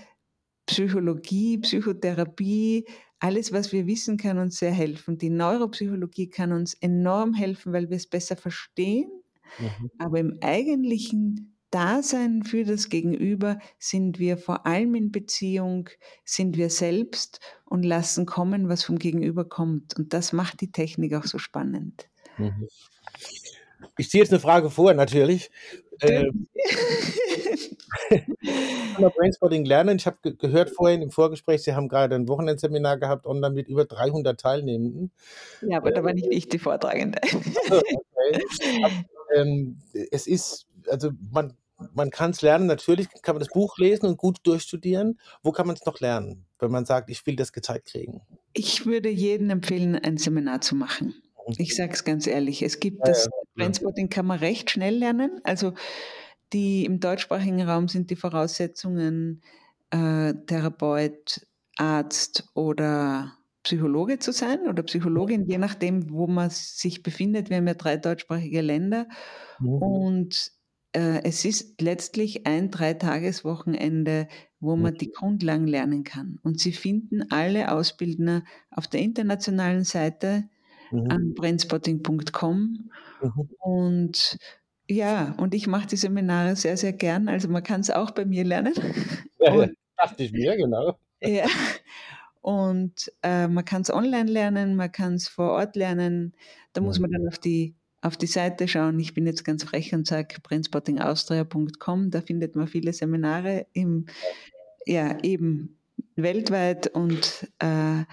Psychologie, 0.66 1.58
Psychotherapie, 1.58 2.86
alles, 3.18 3.52
was 3.52 3.72
wir 3.72 3.86
wissen, 3.86 4.18
kann 4.18 4.38
uns 4.38 4.58
sehr 4.58 4.72
helfen. 4.72 5.18
Die 5.18 5.30
Neuropsychologie 5.30 6.28
kann 6.28 6.52
uns 6.52 6.74
enorm 6.74 7.34
helfen, 7.34 7.72
weil 7.72 7.88
wir 7.88 7.96
es 7.96 8.06
besser 8.06 8.36
verstehen. 8.36 9.10
Mhm. 9.58 9.90
Aber 9.98 10.20
im 10.20 10.38
eigentlichen 10.42 11.56
Dasein 11.70 12.42
für 12.44 12.64
das 12.64 12.88
Gegenüber 12.88 13.58
sind 13.78 14.18
wir 14.18 14.38
vor 14.38 14.66
allem 14.66 14.94
in 14.94 15.10
Beziehung, 15.10 15.88
sind 16.24 16.56
wir 16.56 16.70
selbst 16.70 17.40
und 17.64 17.84
lassen 17.84 18.26
kommen, 18.26 18.68
was 18.68 18.84
vom 18.84 18.98
Gegenüber 18.98 19.44
kommt. 19.44 19.96
Und 19.96 20.12
das 20.12 20.32
macht 20.32 20.60
die 20.60 20.70
Technik 20.70 21.14
auch 21.14 21.24
so 21.24 21.38
spannend. 21.38 22.08
Mhm. 22.38 22.68
Ich 23.98 24.10
ziehe 24.10 24.22
jetzt 24.22 24.32
eine 24.32 24.40
Frage 24.40 24.70
vor, 24.70 24.92
natürlich. 24.94 25.50
Äh, 26.00 26.30
Brainspotting 28.98 29.64
lernen. 29.64 29.96
Ich 29.96 30.06
habe 30.06 30.18
ge 30.22 30.34
gehört 30.36 30.70
vorhin 30.70 31.02
im 31.02 31.10
Vorgespräch, 31.10 31.62
Sie 31.62 31.74
haben 31.74 31.88
gerade 31.88 32.14
ein 32.14 32.28
Wochenendseminar 32.28 32.98
gehabt 32.98 33.26
online 33.26 33.54
mit 33.54 33.68
über 33.68 33.84
300 33.84 34.38
Teilnehmenden. 34.38 35.10
Ja, 35.62 35.78
aber 35.78 35.90
äh, 35.90 35.94
da 35.94 36.04
war 36.04 36.12
nicht 36.12 36.28
ich 36.30 36.48
die 36.48 36.58
Vortragende. 36.58 37.20
okay. 37.22 37.84
Aber, 38.84 38.94
ähm, 39.34 39.78
es 40.10 40.26
ist, 40.26 40.66
also 40.88 41.10
man, 41.32 41.54
man 41.94 42.10
kann 42.10 42.30
es 42.30 42.42
lernen, 42.42 42.66
natürlich 42.66 43.08
kann 43.22 43.34
man 43.34 43.40
das 43.40 43.52
Buch 43.52 43.78
lesen 43.78 44.06
und 44.06 44.16
gut 44.16 44.38
durchstudieren. 44.44 45.18
Wo 45.42 45.52
kann 45.52 45.66
man 45.66 45.76
es 45.76 45.84
noch 45.84 46.00
lernen, 46.00 46.46
wenn 46.58 46.70
man 46.70 46.84
sagt, 46.84 47.10
ich 47.10 47.26
will 47.26 47.36
das 47.36 47.52
gezeigt 47.52 47.88
kriegen? 47.88 48.22
Ich 48.52 48.86
würde 48.86 49.10
jedem 49.10 49.50
empfehlen, 49.50 49.96
ein 49.96 50.16
Seminar 50.16 50.60
zu 50.60 50.74
machen. 50.74 51.14
Ich 51.58 51.76
sage 51.76 51.92
es 51.92 52.04
ganz 52.04 52.26
ehrlich, 52.26 52.62
es 52.62 52.80
gibt 52.80 52.98
ja, 53.00 53.04
das 53.06 53.26
ja. 53.26 53.64
Transporting 53.64 54.08
kann 54.08 54.26
man 54.26 54.38
recht 54.38 54.70
schnell 54.70 54.96
lernen. 54.96 55.40
Also 55.44 55.74
die 56.52 56.84
im 56.84 57.00
deutschsprachigen 57.00 57.62
Raum 57.62 57.88
sind 57.88 58.10
die 58.10 58.16
Voraussetzungen 58.16 59.42
äh, 59.90 60.34
Therapeut, 60.46 61.46
Arzt 61.76 62.48
oder 62.54 63.32
Psychologe 63.62 64.18
zu 64.18 64.32
sein 64.32 64.68
oder 64.68 64.82
Psychologin, 64.84 65.46
je 65.46 65.58
nachdem, 65.58 66.10
wo 66.10 66.26
man 66.26 66.50
sich 66.50 67.02
befindet. 67.02 67.50
Wir 67.50 67.56
haben 67.56 67.66
ja 67.66 67.74
drei 67.74 67.96
deutschsprachige 67.96 68.60
Länder. 68.60 69.08
Mhm. 69.58 69.68
Und 69.68 70.52
äh, 70.92 71.22
es 71.24 71.44
ist 71.44 71.80
letztlich 71.80 72.46
ein 72.46 72.70
Dreitageswochenende, 72.70 74.28
wo 74.60 74.76
man 74.76 74.94
mhm. 74.94 74.98
die 74.98 75.10
Grundlagen 75.10 75.66
lernen 75.66 76.04
kann. 76.04 76.38
Und 76.42 76.60
Sie 76.60 76.72
finden 76.72 77.30
alle 77.30 77.72
Ausbildner 77.72 78.44
auf 78.70 78.86
der 78.86 79.00
internationalen 79.00 79.84
Seite 79.84 80.48
mhm. 80.90 81.10
an 81.10 81.34
brainspotting.com. 81.34 82.90
Mhm. 83.22 83.50
Und 83.58 84.38
ja, 84.88 85.34
und 85.38 85.54
ich 85.54 85.66
mache 85.66 85.88
die 85.88 85.96
Seminare 85.96 86.54
sehr, 86.56 86.76
sehr 86.76 86.92
gern. 86.92 87.28
Also 87.28 87.48
man 87.48 87.62
kann 87.62 87.80
es 87.80 87.90
auch 87.90 88.12
bei 88.12 88.24
mir 88.24 88.44
lernen. 88.44 88.74
Ja, 89.38 89.52
und, 89.52 89.76
dachte 89.98 90.24
ich 90.24 90.32
mir, 90.32 90.56
genau. 90.56 90.98
Ja. 91.22 91.46
Und 92.40 93.12
äh, 93.22 93.48
man 93.48 93.64
kann 93.64 93.82
es 93.82 93.92
online 93.92 94.30
lernen, 94.30 94.76
man 94.76 94.90
kann 94.90 95.14
es 95.14 95.28
vor 95.28 95.50
Ort 95.50 95.76
lernen. 95.76 96.32
Da 96.72 96.80
muss 96.80 96.98
man 96.98 97.10
dann 97.10 97.28
auf 97.28 97.38
die, 97.38 97.74
auf 98.00 98.16
die 98.16 98.26
Seite 98.26 98.66
schauen. 98.66 98.98
Ich 98.98 99.12
bin 99.12 99.26
jetzt 99.26 99.44
ganz 99.44 99.64
frech 99.64 99.94
und 99.94 100.06
sage 100.06 100.36
brainspottingaustria.com. 100.42 102.10
Da 102.10 102.22
findet 102.22 102.56
man 102.56 102.66
viele 102.66 102.92
Seminare 102.92 103.66
im, 103.72 104.06
ja, 104.86 105.18
eben 105.22 105.78
weltweit 106.14 106.86
und 106.88 107.46
äh, 107.58 108.04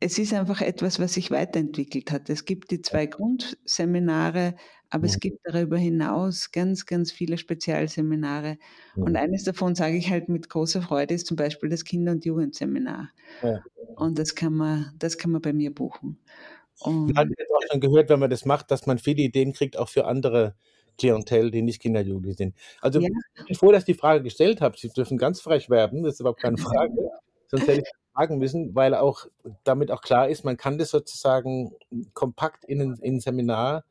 es 0.00 0.18
ist 0.18 0.32
einfach 0.32 0.62
etwas, 0.62 0.98
was 0.98 1.14
sich 1.14 1.30
weiterentwickelt 1.30 2.10
hat. 2.10 2.30
Es 2.30 2.46
gibt 2.46 2.70
die 2.70 2.80
zwei 2.80 3.04
Grundseminare, 3.04 4.54
aber 4.88 5.04
es 5.04 5.20
gibt 5.20 5.40
darüber 5.44 5.76
hinaus 5.76 6.50
ganz, 6.52 6.86
ganz 6.86 7.12
viele 7.12 7.36
Spezialseminare. 7.36 8.56
Und 8.96 9.16
eines 9.16 9.44
davon 9.44 9.74
sage 9.74 9.96
ich 9.96 10.10
halt 10.10 10.30
mit 10.30 10.48
großer 10.48 10.80
Freude, 10.80 11.14
ist 11.14 11.26
zum 11.26 11.36
Beispiel 11.36 11.68
das 11.68 11.84
Kinder- 11.84 12.12
und 12.12 12.24
Jugendseminar. 12.24 13.10
Ja. 13.42 13.60
Und 13.94 14.18
das 14.18 14.34
kann 14.34 14.54
man, 14.54 14.92
das 14.98 15.18
kann 15.18 15.30
man 15.30 15.42
bei 15.42 15.52
mir 15.52 15.72
buchen. 15.72 16.18
Und 16.80 17.08
Man 17.08 17.16
hat 17.16 17.28
jetzt 17.38 17.52
auch 17.52 17.62
schon 17.70 17.80
gehört, 17.80 18.08
wenn 18.08 18.20
man 18.20 18.30
das 18.30 18.46
macht, 18.46 18.70
dass 18.70 18.86
man 18.86 18.98
viele 18.98 19.22
Ideen 19.22 19.52
kriegt, 19.52 19.76
auch 19.76 19.90
für 19.90 20.06
andere 20.06 20.54
Klientel, 20.96 21.50
die 21.50 21.60
nicht 21.60 21.80
Kinder- 21.80 22.00
und 22.00 22.06
Jugendliche 22.06 22.38
sind. 22.38 22.56
Also, 22.80 23.00
ja. 23.00 23.08
bevor 23.46 23.74
ich 23.74 23.84
die 23.84 23.94
Frage 23.94 24.22
gestellt 24.22 24.62
habe, 24.62 24.78
Sie 24.78 24.88
dürfen 24.88 25.18
ganz 25.18 25.40
frech 25.42 25.68
werben, 25.68 26.02
das 26.02 26.14
ist 26.14 26.20
überhaupt 26.20 26.40
keine 26.40 26.56
Frage. 26.88 27.10
Sonst 27.48 27.68
hätte 27.68 27.82
ich 27.82 27.99
fragen 28.12 28.38
müssen, 28.38 28.74
weil 28.74 28.94
auch 28.94 29.26
damit 29.64 29.90
auch 29.90 30.02
klar 30.02 30.28
ist, 30.28 30.44
man 30.44 30.56
kann 30.56 30.78
das 30.78 30.90
sozusagen 30.90 31.72
kompakt 32.14 32.64
in 32.64 32.98
ein 33.02 33.20
Seminar 33.20 33.84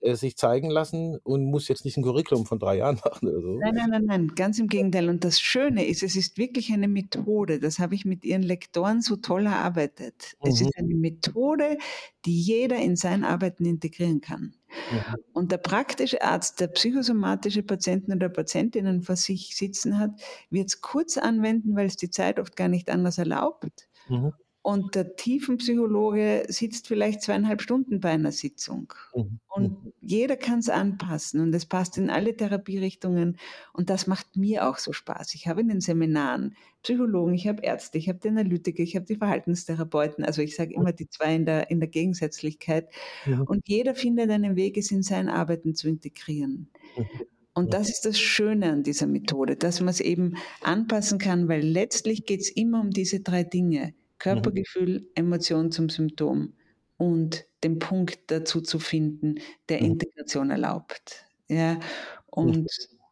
äh, 0.00 0.14
sich 0.14 0.36
zeigen 0.36 0.70
lassen 0.70 1.18
und 1.22 1.44
muss 1.44 1.68
jetzt 1.68 1.84
nicht 1.84 1.96
ein 1.96 2.02
Curriculum 2.02 2.46
von 2.46 2.58
drei 2.58 2.78
Jahren 2.78 2.96
machen 3.04 3.28
oder 3.28 3.40
so. 3.40 3.58
Nein, 3.58 3.74
nein, 3.74 3.90
nein, 3.90 4.04
nein, 4.06 4.28
ganz 4.34 4.58
im 4.58 4.68
Gegenteil. 4.68 5.08
Und 5.08 5.24
das 5.24 5.40
Schöne 5.40 5.86
ist, 5.86 6.02
es 6.02 6.16
ist 6.16 6.38
wirklich 6.38 6.72
eine 6.72 6.88
Methode. 6.88 7.58
Das 7.58 7.78
habe 7.78 7.94
ich 7.94 8.04
mit 8.04 8.24
Ihren 8.24 8.42
Lektoren 8.42 9.02
so 9.02 9.16
toll 9.16 9.46
erarbeitet. 9.46 10.36
Mhm. 10.42 10.50
Es 10.50 10.60
ist 10.60 10.76
eine 10.76 10.94
Methode, 10.94 11.78
die 12.24 12.40
jeder 12.40 12.76
in 12.76 12.96
sein 12.96 13.24
Arbeiten 13.24 13.64
integrieren 13.66 14.20
kann. 14.20 14.54
Mhm. 14.90 15.16
Und 15.32 15.52
der 15.52 15.58
praktische 15.58 16.22
Arzt, 16.22 16.60
der 16.60 16.68
psychosomatische 16.68 17.62
Patienten 17.62 18.12
oder 18.12 18.28
Patientinnen 18.28 19.02
vor 19.02 19.16
sich 19.16 19.56
sitzen 19.56 19.98
hat, 19.98 20.12
wird 20.48 20.68
es 20.68 20.80
kurz 20.80 21.18
anwenden, 21.18 21.76
weil 21.76 21.86
es 21.86 21.96
die 21.96 22.10
Zeit 22.10 22.38
oft 22.38 22.56
gar 22.56 22.68
nicht 22.68 22.88
anders 22.88 23.18
erlaubt. 23.18 23.88
Mhm. 24.08 24.32
Und 24.62 24.94
der 24.94 25.16
Tiefenpsychologe 25.16 26.44
sitzt 26.48 26.86
vielleicht 26.86 27.22
zweieinhalb 27.22 27.62
Stunden 27.62 28.00
bei 28.00 28.10
einer 28.10 28.30
Sitzung. 28.30 28.92
Mhm. 29.14 29.40
Und 29.48 29.84
mhm. 29.84 29.92
jeder 30.02 30.36
kann 30.36 30.58
es 30.58 30.68
anpassen 30.68 31.40
und 31.40 31.54
es 31.54 31.64
passt 31.64 31.96
in 31.96 32.10
alle 32.10 32.36
Therapierichtungen. 32.36 33.38
Und 33.72 33.88
das 33.88 34.06
macht 34.06 34.36
mir 34.36 34.68
auch 34.68 34.76
so 34.76 34.92
Spaß. 34.92 35.34
Ich 35.34 35.48
habe 35.48 35.62
in 35.62 35.68
den 35.68 35.80
Seminaren 35.80 36.56
Psychologen, 36.82 37.32
ich 37.32 37.48
habe 37.48 37.62
Ärzte, 37.62 37.96
ich 37.96 38.10
habe 38.10 38.18
die 38.18 38.28
Analytiker, 38.28 38.82
ich 38.82 38.96
habe 38.96 39.06
die 39.06 39.16
Verhaltenstherapeuten. 39.16 40.24
Also 40.24 40.42
ich 40.42 40.56
sage 40.56 40.74
immer 40.74 40.92
die 40.92 41.08
zwei 41.08 41.34
in 41.34 41.46
der, 41.46 41.70
in 41.70 41.80
der 41.80 41.88
Gegensätzlichkeit. 41.88 42.90
Ja. 43.24 43.40
Und 43.40 43.66
jeder 43.66 43.94
findet 43.94 44.30
einen 44.30 44.56
Weg, 44.56 44.76
es 44.76 44.90
in 44.90 45.02
sein 45.02 45.30
Arbeiten 45.30 45.74
zu 45.74 45.88
integrieren. 45.88 46.68
Mhm. 46.98 47.06
Und 47.54 47.72
das 47.74 47.88
ist 47.88 48.04
das 48.04 48.18
Schöne 48.18 48.72
an 48.72 48.82
dieser 48.82 49.06
Methode, 49.06 49.56
dass 49.56 49.80
man 49.80 49.88
es 49.88 50.00
eben 50.00 50.36
anpassen 50.62 51.18
kann, 51.18 51.48
weil 51.48 51.62
letztlich 51.62 52.24
geht 52.24 52.40
es 52.40 52.50
immer 52.50 52.80
um 52.80 52.90
diese 52.90 53.20
drei 53.20 53.42
Dinge. 53.42 53.94
Körpergefühl, 54.20 55.10
Emotion 55.16 55.72
zum 55.72 55.88
Symptom 55.88 56.54
und 56.96 57.46
den 57.64 57.78
Punkt 57.78 58.30
dazu 58.30 58.60
zu 58.60 58.78
finden, 58.78 59.36
der 59.68 59.80
mhm. 59.80 59.86
Integration 59.86 60.50
erlaubt. 60.50 61.24
Ja, 61.48 61.80
und 62.26 62.68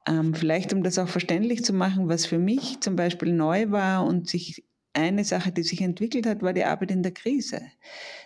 ähm, 0.06 0.34
vielleicht, 0.34 0.72
um 0.72 0.82
das 0.84 0.98
auch 0.98 1.08
verständlich 1.08 1.64
zu 1.64 1.72
machen, 1.72 2.08
was 2.08 2.26
für 2.26 2.38
mich 2.38 2.80
zum 2.80 2.94
Beispiel 2.94 3.32
neu 3.32 3.70
war 3.70 4.06
und 4.06 4.28
sich 4.28 4.64
eine 4.92 5.24
Sache, 5.24 5.52
die 5.52 5.62
sich 5.62 5.80
entwickelt 5.80 6.26
hat, 6.26 6.42
war 6.42 6.52
die 6.52 6.64
Arbeit 6.64 6.90
in 6.90 7.02
der 7.02 7.12
Krise. 7.12 7.62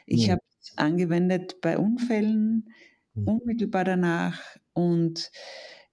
Ich 0.06 0.28
mhm. 0.28 0.32
habe 0.32 0.42
es 0.60 0.76
angewendet 0.76 1.60
bei 1.60 1.78
Unfällen, 1.78 2.68
mhm. 3.14 3.28
unmittelbar 3.28 3.84
danach 3.84 4.40
und 4.74 5.30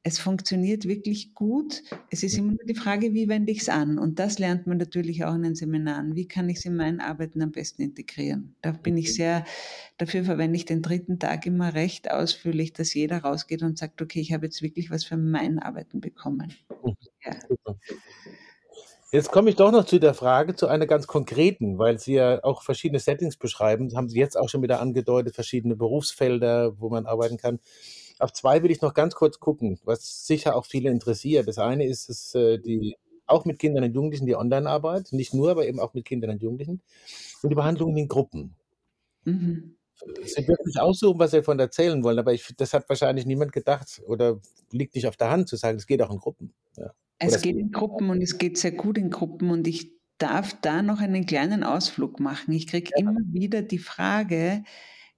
es 0.03 0.17
funktioniert 0.17 0.85
wirklich 0.85 1.33
gut. 1.33 1.83
Es 2.09 2.23
ist 2.23 2.37
immer 2.37 2.53
nur 2.53 2.65
die 2.65 2.75
Frage, 2.75 3.13
wie 3.13 3.27
wende 3.27 3.51
ich 3.51 3.61
es 3.61 3.69
an? 3.69 3.99
Und 3.99 4.17
das 4.17 4.39
lernt 4.39 4.65
man 4.65 4.77
natürlich 4.77 5.25
auch 5.25 5.35
in 5.35 5.43
den 5.43 5.55
Seminaren. 5.55 6.15
Wie 6.15 6.27
kann 6.27 6.47
ich 6.49 6.57
es 6.59 6.65
in 6.65 6.77
mein 6.77 7.01
Arbeiten 7.01 7.41
am 7.41 7.51
besten 7.51 7.81
integrieren? 7.81 8.55
Da 8.61 8.71
bin 8.71 8.97
ich 8.97 9.13
sehr, 9.13 9.43
dafür 9.97 10.23
verwende 10.23 10.55
ich 10.55 10.65
den 10.65 10.81
dritten 10.81 11.19
Tag 11.19 11.45
immer 11.45 11.73
recht 11.73 12.09
ausführlich, 12.09 12.71
dass 12.71 12.93
jeder 12.93 13.19
rausgeht 13.19 13.61
und 13.61 13.77
sagt, 13.77 14.01
okay, 14.01 14.21
ich 14.21 14.31
habe 14.31 14.45
jetzt 14.45 14.61
wirklich 14.61 14.89
was 14.89 15.03
für 15.03 15.17
mein 15.17 15.59
Arbeiten 15.59 15.99
bekommen. 15.99 16.53
Mhm. 16.83 16.95
Ja. 17.25 17.75
Jetzt 19.11 19.31
komme 19.31 19.49
ich 19.49 19.55
doch 19.55 19.71
noch 19.71 19.85
zu 19.85 19.99
der 19.99 20.13
Frage, 20.13 20.55
zu 20.55 20.67
einer 20.67 20.85
ganz 20.85 21.07
konkreten, 21.07 21.79
weil 21.79 21.97
Sie 21.97 22.13
ja 22.13 22.43
auch 22.43 22.61
verschiedene 22.61 22.99
Settings 22.99 23.37
beschreiben. 23.37 23.89
Das 23.89 23.97
haben 23.97 24.07
Sie 24.07 24.19
jetzt 24.19 24.37
auch 24.37 24.49
schon 24.49 24.61
wieder 24.61 24.79
angedeutet, 24.79 25.33
verschiedene 25.33 25.75
Berufsfelder, 25.75 26.79
wo 26.79 26.89
man 26.89 27.07
arbeiten 27.07 27.37
kann. 27.37 27.59
Auf 28.19 28.33
zwei 28.33 28.61
will 28.63 28.71
ich 28.71 28.81
noch 28.81 28.93
ganz 28.93 29.15
kurz 29.15 29.39
gucken, 29.39 29.79
was 29.83 30.27
sicher 30.27 30.55
auch 30.55 30.65
viele 30.65 30.89
interessiert. 30.89 31.47
Das 31.47 31.57
eine 31.57 31.85
ist 31.85 32.09
es, 32.09 32.35
äh, 32.35 32.59
die, 32.59 32.97
auch 33.25 33.45
mit 33.45 33.59
Kindern 33.59 33.85
und 33.85 33.93
Jugendlichen 33.93 34.25
die 34.25 34.35
Online-Arbeit, 34.35 35.13
nicht 35.13 35.33
nur, 35.33 35.51
aber 35.51 35.65
eben 35.65 35.79
auch 35.79 35.93
mit 35.93 36.05
Kindern 36.05 36.31
und 36.31 36.41
Jugendlichen 36.41 36.81
und 37.41 37.49
die 37.49 37.55
Behandlung 37.55 37.95
in 37.95 38.07
Gruppen. 38.07 38.55
Mhm. 39.23 39.75
Sie 40.23 40.45
dürfen 40.45 40.65
sich 40.65 40.79
aussuchen, 40.79 41.19
was 41.19 41.31
Sie 41.31 41.37
davon 41.37 41.59
erzählen 41.59 42.03
wollen, 42.03 42.19
aber 42.19 42.33
ich, 42.33 42.53
das 42.55 42.73
hat 42.73 42.87
wahrscheinlich 42.87 43.25
niemand 43.25 43.51
gedacht 43.51 44.01
oder 44.05 44.39
liegt 44.71 44.95
nicht 44.95 45.07
auf 45.07 45.17
der 45.17 45.29
Hand 45.29 45.49
zu 45.49 45.55
sagen, 45.55 45.77
es 45.77 45.87
geht 45.87 46.01
auch 46.01 46.11
in 46.11 46.19
Gruppen. 46.19 46.53
Ja. 46.77 46.93
Es 47.19 47.41
geht 47.41 47.57
in 47.57 47.71
Gruppen 47.71 48.09
und 48.09 48.21
es 48.21 48.37
geht 48.37 48.57
sehr 48.57 48.71
gut 48.71 48.97
in 48.97 49.09
Gruppen 49.09 49.51
und 49.51 49.67
ich 49.67 49.91
darf 50.17 50.55
da 50.61 50.81
noch 50.81 50.99
einen 50.99 51.25
kleinen 51.25 51.63
Ausflug 51.63 52.19
machen. 52.19 52.53
Ich 52.53 52.67
kriege 52.67 52.91
ja. 52.95 53.01
immer 53.01 53.19
wieder 53.31 53.61
die 53.61 53.79
Frage, 53.79 54.63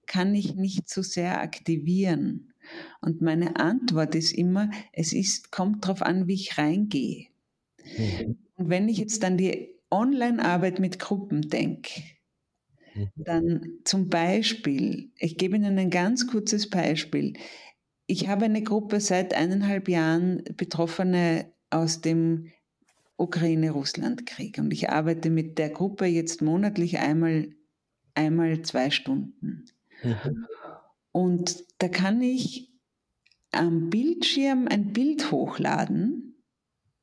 kann 0.06 0.34
ich 0.34 0.54
nicht 0.54 0.88
so 0.88 1.02
sehr 1.02 1.40
aktivieren? 1.40 2.51
Und 3.00 3.20
meine 3.20 3.56
Antwort 3.56 4.14
ist 4.14 4.32
immer, 4.32 4.70
es 4.92 5.12
ist, 5.12 5.50
kommt 5.50 5.84
darauf 5.84 6.02
an, 6.02 6.26
wie 6.26 6.34
ich 6.34 6.58
reingehe. 6.58 7.26
Mhm. 7.96 8.38
Und 8.56 8.68
wenn 8.68 8.88
ich 8.88 8.98
jetzt 8.98 9.24
an 9.24 9.36
die 9.36 9.74
Online-Arbeit 9.90 10.78
mit 10.78 10.98
Gruppen 10.98 11.42
denke, 11.42 12.02
mhm. 12.94 13.08
dann 13.16 13.78
zum 13.84 14.08
Beispiel, 14.08 15.10
ich 15.18 15.36
gebe 15.36 15.56
Ihnen 15.56 15.78
ein 15.78 15.90
ganz 15.90 16.26
kurzes 16.26 16.70
Beispiel. 16.70 17.34
Ich 18.06 18.28
habe 18.28 18.44
eine 18.44 18.62
Gruppe 18.62 19.00
seit 19.00 19.34
eineinhalb 19.34 19.88
Jahren 19.88 20.42
Betroffene 20.56 21.52
aus 21.70 22.00
dem 22.00 22.50
Ukraine-Russland-Krieg 23.16 24.58
und 24.58 24.72
ich 24.72 24.90
arbeite 24.90 25.30
mit 25.30 25.58
der 25.58 25.70
Gruppe 25.70 26.06
jetzt 26.06 26.42
monatlich 26.42 26.98
einmal, 26.98 27.54
einmal 28.14 28.62
zwei 28.62 28.90
Stunden. 28.90 29.66
Mhm. 30.02 30.46
Und 31.12 31.64
da 31.78 31.88
kann 31.88 32.22
ich 32.22 32.72
am 33.52 33.90
Bildschirm 33.90 34.66
ein 34.68 34.92
Bild 34.92 35.30
hochladen. 35.30 36.32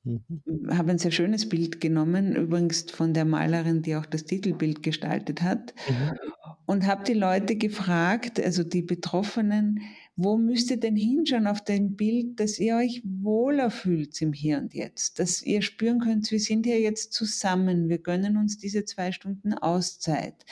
Mhm. 0.03 0.67
Habe 0.69 0.91
ein 0.91 0.97
sehr 0.97 1.11
schönes 1.11 1.47
Bild 1.47 1.79
genommen, 1.79 2.35
übrigens 2.35 2.89
von 2.89 3.13
der 3.13 3.25
Malerin, 3.25 3.81
die 3.83 3.95
auch 3.95 4.05
das 4.05 4.25
Titelbild 4.25 4.81
gestaltet 4.81 5.41
hat. 5.41 5.73
Mhm. 5.87 6.17
Und 6.65 6.85
habe 6.85 7.03
die 7.03 7.13
Leute 7.13 7.55
gefragt, 7.55 8.39
also 8.39 8.63
die 8.63 8.81
Betroffenen, 8.81 9.81
wo 10.15 10.37
müsst 10.37 10.69
ihr 10.69 10.79
denn 10.79 10.95
hinschauen 10.95 11.47
auf 11.47 11.63
dem 11.63 11.95
Bild, 11.95 12.39
dass 12.39 12.59
ihr 12.59 12.75
euch 12.75 13.01
wohler 13.03 13.71
fühlt 13.71 14.21
im 14.21 14.33
Hier 14.33 14.57
und 14.57 14.73
Jetzt, 14.73 15.19
dass 15.19 15.41
ihr 15.41 15.61
spüren 15.61 15.99
könnt, 15.99 16.29
wir 16.29 16.39
sind 16.39 16.65
hier 16.65 16.79
jetzt 16.79 17.13
zusammen, 17.13 17.89
wir 17.89 17.99
gönnen 17.99 18.37
uns 18.37 18.57
diese 18.57 18.85
zwei 18.85 19.11
Stunden 19.11 19.53
Auszeit 19.53 20.45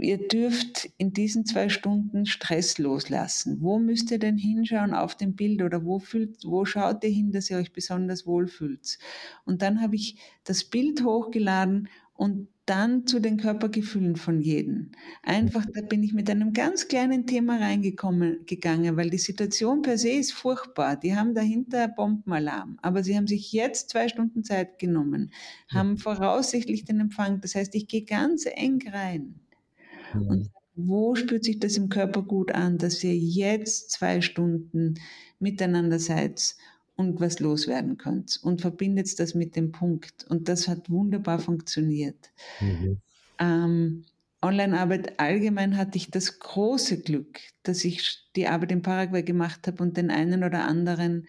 ihr 0.00 0.28
dürft 0.28 0.90
in 0.98 1.12
diesen 1.12 1.46
zwei 1.46 1.68
Stunden 1.68 2.26
Stress 2.26 2.78
loslassen. 2.78 3.60
Wo 3.60 3.78
müsst 3.78 4.10
ihr 4.10 4.18
denn 4.18 4.36
hinschauen 4.36 4.94
auf 4.94 5.16
dem 5.16 5.34
Bild 5.34 5.62
oder 5.62 5.84
wo, 5.84 5.98
fühlt, 5.98 6.44
wo 6.44 6.64
schaut 6.64 7.04
ihr 7.04 7.10
hin, 7.10 7.32
dass 7.32 7.50
ihr 7.50 7.58
euch 7.58 7.72
besonders 7.72 8.26
wohlfühlt? 8.26 8.98
Und 9.44 9.62
dann 9.62 9.80
habe 9.80 9.96
ich 9.96 10.16
das 10.44 10.64
Bild 10.64 11.04
hochgeladen 11.04 11.88
und 12.14 12.48
dann 12.66 13.06
zu 13.06 13.18
den 13.18 13.38
Körpergefühlen 13.38 14.16
von 14.16 14.40
jedem. 14.40 14.90
Einfach, 15.22 15.64
da 15.72 15.80
bin 15.80 16.02
ich 16.02 16.12
mit 16.12 16.28
einem 16.28 16.52
ganz 16.52 16.88
kleinen 16.88 17.26
Thema 17.26 17.56
reingekommen, 17.58 18.44
gegangen, 18.44 18.96
weil 18.96 19.08
die 19.08 19.18
Situation 19.18 19.80
per 19.80 19.96
se 19.96 20.10
ist 20.10 20.32
furchtbar. 20.32 20.96
Die 20.96 21.16
haben 21.16 21.34
dahinter 21.34 21.88
Bombenalarm. 21.88 22.78
Aber 22.82 23.02
sie 23.02 23.16
haben 23.16 23.26
sich 23.26 23.52
jetzt 23.52 23.88
zwei 23.88 24.08
Stunden 24.08 24.44
Zeit 24.44 24.78
genommen, 24.78 25.32
haben 25.72 25.96
voraussichtlich 25.96 26.84
den 26.84 27.00
Empfang. 27.00 27.40
Das 27.40 27.54
heißt, 27.54 27.74
ich 27.74 27.88
gehe 27.88 28.04
ganz 28.04 28.44
eng 28.44 28.86
rein. 28.92 29.40
Und 30.14 30.50
wo 30.74 31.14
spürt 31.16 31.44
sich 31.44 31.58
das 31.58 31.76
im 31.76 31.88
Körper 31.88 32.22
gut 32.22 32.52
an, 32.52 32.78
dass 32.78 33.02
ihr 33.02 33.16
jetzt 33.16 33.90
zwei 33.90 34.20
Stunden 34.20 34.94
miteinander 35.40 35.98
seid 35.98 36.54
und 36.96 37.20
was 37.20 37.40
loswerden 37.40 37.96
könnt 37.96 38.38
und 38.42 38.60
verbindet 38.60 39.18
das 39.18 39.34
mit 39.34 39.56
dem 39.56 39.72
Punkt. 39.72 40.24
Und 40.28 40.48
das 40.48 40.68
hat 40.68 40.90
wunderbar 40.90 41.38
funktioniert. 41.38 42.32
Mhm. 42.60 42.98
Ähm, 43.38 44.04
Online-Arbeit 44.40 45.18
allgemein 45.18 45.76
hatte 45.76 45.96
ich 45.96 46.10
das 46.10 46.38
große 46.38 47.00
Glück, 47.00 47.40
dass 47.64 47.84
ich 47.84 48.20
die 48.36 48.46
Arbeit 48.46 48.72
in 48.72 48.82
Paraguay 48.82 49.22
gemacht 49.22 49.66
habe 49.66 49.82
und 49.82 49.96
den 49.96 50.10
einen 50.10 50.44
oder 50.44 50.64
anderen 50.64 51.26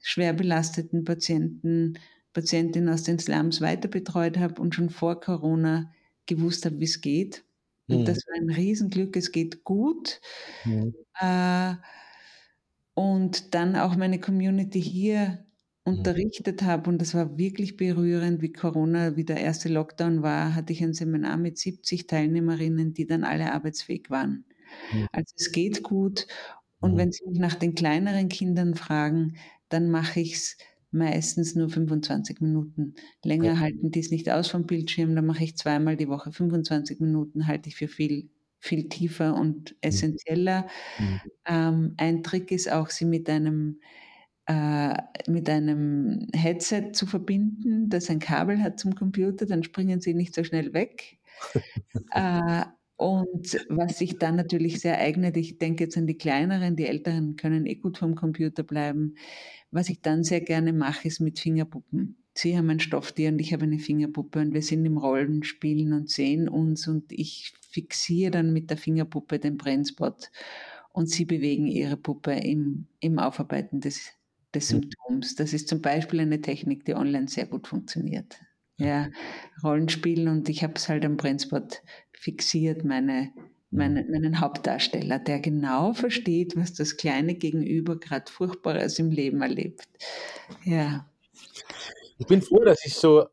schwer 0.00 0.32
belasteten 0.32 1.04
Patienten, 1.04 1.98
Patientin 2.32 2.88
aus 2.88 3.02
den 3.02 3.18
Slums 3.18 3.60
weiter 3.60 3.88
betreut 3.88 4.38
habe 4.38 4.60
und 4.60 4.74
schon 4.74 4.90
vor 4.90 5.20
Corona 5.20 5.92
gewusst 6.26 6.64
habe, 6.64 6.78
wie 6.78 6.84
es 6.84 7.00
geht. 7.00 7.44
Und 7.88 8.00
mhm. 8.00 8.04
das 8.04 8.18
war 8.26 8.36
ein 8.40 8.50
Riesenglück, 8.50 9.16
es 9.16 9.32
geht 9.32 9.64
gut. 9.64 10.20
Mhm. 10.64 10.94
Äh, 11.20 11.74
und 12.94 13.54
dann 13.54 13.76
auch 13.76 13.96
meine 13.96 14.20
Community 14.20 14.80
hier 14.80 15.46
unterrichtet 15.84 16.62
habe 16.62 16.88
und 16.90 17.00
das 17.00 17.14
war 17.14 17.36
wirklich 17.38 17.76
berührend, 17.76 18.40
wie 18.40 18.52
Corona, 18.52 19.16
wie 19.16 19.24
der 19.24 19.38
erste 19.38 19.68
Lockdown 19.68 20.22
war, 20.22 20.54
hatte 20.54 20.72
ich 20.72 20.82
ein 20.82 20.94
Seminar 20.94 21.36
mit 21.36 21.58
70 21.58 22.06
Teilnehmerinnen, 22.06 22.94
die 22.94 23.06
dann 23.06 23.24
alle 23.24 23.52
arbeitsfähig 23.52 24.08
waren. 24.08 24.44
Mhm. 24.92 25.08
Also 25.10 25.34
es 25.36 25.50
geht 25.50 25.82
gut 25.82 26.26
und 26.80 26.94
mhm. 26.94 26.98
wenn 26.98 27.12
Sie 27.12 27.26
mich 27.26 27.38
nach 27.38 27.54
den 27.54 27.74
kleineren 27.74 28.28
Kindern 28.28 28.74
fragen, 28.74 29.36
dann 29.68 29.90
mache 29.90 30.20
ich 30.20 30.34
es 30.34 30.56
meistens 30.92 31.54
nur 31.54 31.68
25 31.68 32.40
Minuten. 32.40 32.94
Länger 33.24 33.54
ja. 33.54 33.58
halten 33.58 33.90
die 33.90 34.00
es 34.00 34.10
nicht 34.10 34.30
aus 34.30 34.48
vom 34.48 34.66
Bildschirm, 34.66 35.14
dann 35.14 35.26
mache 35.26 35.44
ich 35.44 35.56
zweimal 35.56 35.96
die 35.96 36.08
Woche 36.08 36.32
25 36.32 37.00
Minuten, 37.00 37.46
halte 37.46 37.68
ich 37.68 37.76
für 37.76 37.88
viel 37.88 38.30
viel 38.62 38.88
tiefer 38.88 39.34
und 39.34 39.72
mhm. 39.72 39.76
essentieller. 39.80 40.68
Mhm. 40.98 41.20
Ähm, 41.46 41.94
ein 41.96 42.22
Trick 42.22 42.52
ist 42.52 42.70
auch, 42.70 42.90
sie 42.90 43.04
mit 43.04 43.28
einem 43.28 43.80
äh, 44.46 44.94
mit 45.28 45.48
einem 45.48 46.28
Headset 46.34 46.92
zu 46.92 47.06
verbinden, 47.06 47.88
das 47.88 48.10
ein 48.10 48.18
Kabel 48.18 48.62
hat 48.62 48.78
zum 48.78 48.94
Computer, 48.94 49.46
dann 49.46 49.62
springen 49.62 50.00
sie 50.00 50.14
nicht 50.14 50.34
so 50.34 50.44
schnell 50.44 50.72
weg. 50.72 51.18
äh, 52.12 52.64
und 53.02 53.66
was 53.68 53.98
sich 53.98 54.18
dann 54.18 54.36
natürlich 54.36 54.78
sehr 54.78 54.96
eignet, 54.98 55.36
ich 55.36 55.58
denke 55.58 55.82
jetzt 55.82 55.96
an 55.96 56.06
die 56.06 56.16
kleineren, 56.16 56.76
die 56.76 56.86
älteren 56.86 57.34
können 57.34 57.66
eh 57.66 57.74
gut 57.74 57.98
vom 57.98 58.14
Computer 58.14 58.62
bleiben. 58.62 59.16
Was 59.72 59.88
ich 59.88 60.02
dann 60.02 60.22
sehr 60.22 60.40
gerne 60.40 60.72
mache, 60.72 61.08
ist 61.08 61.18
mit 61.18 61.40
Fingerpuppen. 61.40 62.22
Sie 62.34 62.56
haben 62.56 62.70
ein 62.70 62.78
Stofftier 62.78 63.30
und 63.30 63.40
ich 63.40 63.52
habe 63.52 63.64
eine 63.64 63.80
Fingerpuppe 63.80 64.38
und 64.38 64.54
wir 64.54 64.62
sind 64.62 64.84
im 64.84 64.98
Rollenspielen 64.98 65.92
und 65.92 66.10
sehen 66.10 66.48
uns 66.48 66.86
und 66.86 67.10
ich 67.10 67.52
fixiere 67.68 68.30
dann 68.30 68.52
mit 68.52 68.70
der 68.70 68.76
Fingerpuppe 68.76 69.40
den 69.40 69.56
Brennspot 69.56 70.30
und 70.92 71.10
Sie 71.10 71.24
bewegen 71.24 71.66
Ihre 71.66 71.96
Puppe 71.96 72.34
im, 72.34 72.86
im 73.00 73.18
Aufarbeiten 73.18 73.80
des, 73.80 74.12
des 74.54 74.72
mhm. 74.72 74.82
Symptoms. 74.82 75.34
Das 75.34 75.52
ist 75.52 75.66
zum 75.66 75.82
Beispiel 75.82 76.20
eine 76.20 76.40
Technik, 76.40 76.84
die 76.84 76.94
online 76.94 77.26
sehr 77.26 77.46
gut 77.46 77.66
funktioniert. 77.66 78.38
Ja, 78.78 79.08
Rollenspielen 79.62 80.28
und 80.28 80.48
ich 80.48 80.62
habe 80.62 80.74
es 80.76 80.88
halt 80.88 81.04
am 81.04 81.16
Brennspot 81.16 81.82
fixiert, 82.22 82.84
meine, 82.84 83.32
meine, 83.72 84.04
mhm. 84.04 84.10
meinen 84.12 84.40
Hauptdarsteller, 84.40 85.18
der 85.18 85.40
genau 85.40 85.92
versteht, 85.92 86.56
was 86.56 86.72
das 86.72 86.96
kleine 86.96 87.34
Gegenüber 87.34 87.98
gerade 87.98 88.30
Furchtbares 88.30 88.98
im 89.00 89.10
Leben 89.10 89.42
erlebt. 89.42 89.88
Ja. 90.64 91.08
Ich 92.18 92.26
bin 92.26 92.40
froh, 92.40 92.62
dass 92.64 92.86
ich 92.86 92.94
so 92.94 93.26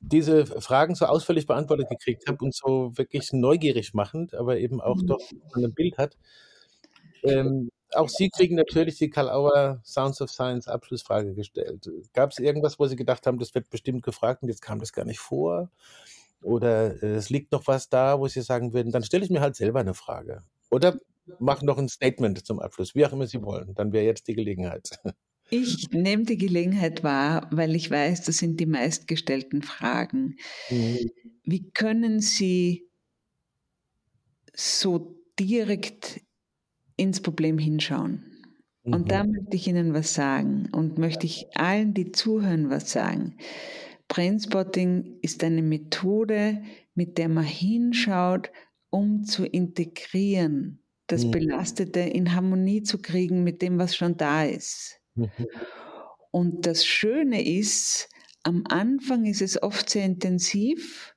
diese 0.00 0.46
Fragen 0.46 0.94
so 0.94 1.04
ausführlich 1.04 1.46
beantwortet 1.46 1.90
gekriegt 1.90 2.26
habe 2.26 2.42
und 2.42 2.54
so 2.54 2.96
wirklich 2.96 3.32
neugierig 3.32 3.92
machend, 3.92 4.34
aber 4.34 4.58
eben 4.58 4.80
auch 4.80 4.96
mhm. 4.96 5.06
doch 5.08 5.22
ein 5.54 5.74
Bild 5.74 5.98
hat. 5.98 6.16
Ähm, 7.22 7.70
auch 7.92 8.08
Sie 8.08 8.30
kriegen 8.30 8.54
natürlich 8.56 8.96
die 8.96 9.10
Karl 9.10 9.28
Auer 9.28 9.80
Sounds 9.84 10.22
of 10.22 10.30
Science 10.30 10.68
Abschlussfrage 10.68 11.34
gestellt. 11.34 11.90
Gab 12.14 12.30
es 12.30 12.38
irgendwas, 12.38 12.78
wo 12.78 12.86
Sie 12.86 12.96
gedacht 12.96 13.26
haben, 13.26 13.38
das 13.38 13.54
wird 13.54 13.68
bestimmt 13.68 14.02
gefragt 14.02 14.42
und 14.42 14.48
jetzt 14.48 14.62
kam 14.62 14.78
das 14.78 14.92
gar 14.92 15.04
nicht 15.04 15.18
vor? 15.18 15.70
Oder 16.46 17.02
äh, 17.02 17.16
es 17.16 17.28
liegt 17.28 17.50
noch 17.52 17.66
was 17.66 17.88
da, 17.88 18.20
wo 18.20 18.28
Sie 18.28 18.40
sagen 18.40 18.72
würden, 18.72 18.92
dann 18.92 19.02
stelle 19.02 19.24
ich 19.24 19.30
mir 19.30 19.40
halt 19.40 19.56
selber 19.56 19.80
eine 19.80 19.94
Frage. 19.94 20.44
Oder 20.70 20.96
mache 21.40 21.66
noch 21.66 21.76
ein 21.76 21.88
Statement 21.88 22.46
zum 22.46 22.60
Abschluss, 22.60 22.94
wie 22.94 23.04
auch 23.04 23.12
immer 23.12 23.26
Sie 23.26 23.42
wollen. 23.42 23.74
Dann 23.74 23.92
wäre 23.92 24.04
jetzt 24.04 24.28
die 24.28 24.34
Gelegenheit. 24.34 24.90
Ich 25.48 25.90
nehme 25.90 26.24
die 26.24 26.38
Gelegenheit 26.38 27.04
wahr, 27.04 27.48
weil 27.52 27.76
ich 27.76 27.88
weiß, 27.88 28.22
das 28.22 28.38
sind 28.38 28.58
die 28.58 28.66
meistgestellten 28.66 29.62
Fragen. 29.62 30.36
Mhm. 30.70 31.10
Wie 31.44 31.70
können 31.70 32.20
Sie 32.20 32.88
so 34.52 35.20
direkt 35.38 36.20
ins 36.96 37.20
Problem 37.20 37.58
hinschauen? 37.58 38.24
Mhm. 38.82 38.92
Und 38.92 39.12
da 39.12 39.22
möchte 39.22 39.54
ich 39.54 39.68
Ihnen 39.68 39.94
was 39.94 40.14
sagen 40.14 40.68
und 40.72 40.98
möchte 40.98 41.26
ich 41.26 41.46
allen, 41.54 41.94
die 41.94 42.10
zuhören, 42.10 42.68
was 42.68 42.90
sagen. 42.90 43.36
Brainspotting 44.08 45.18
ist 45.22 45.42
eine 45.42 45.62
Methode, 45.62 46.62
mit 46.94 47.18
der 47.18 47.28
man 47.28 47.44
hinschaut, 47.44 48.50
um 48.90 49.24
zu 49.24 49.44
integrieren, 49.44 50.82
das 51.06 51.24
mhm. 51.24 51.32
Belastete 51.32 52.00
in 52.00 52.34
Harmonie 52.34 52.82
zu 52.82 52.98
kriegen 52.98 53.44
mit 53.44 53.62
dem, 53.62 53.78
was 53.78 53.96
schon 53.96 54.16
da 54.16 54.44
ist. 54.44 55.00
Mhm. 55.14 55.30
Und 56.30 56.66
das 56.66 56.84
Schöne 56.86 57.46
ist, 57.46 58.08
am 58.42 58.64
Anfang 58.68 59.24
ist 59.24 59.42
es 59.42 59.62
oft 59.62 59.90
sehr 59.90 60.04
intensiv, 60.04 61.14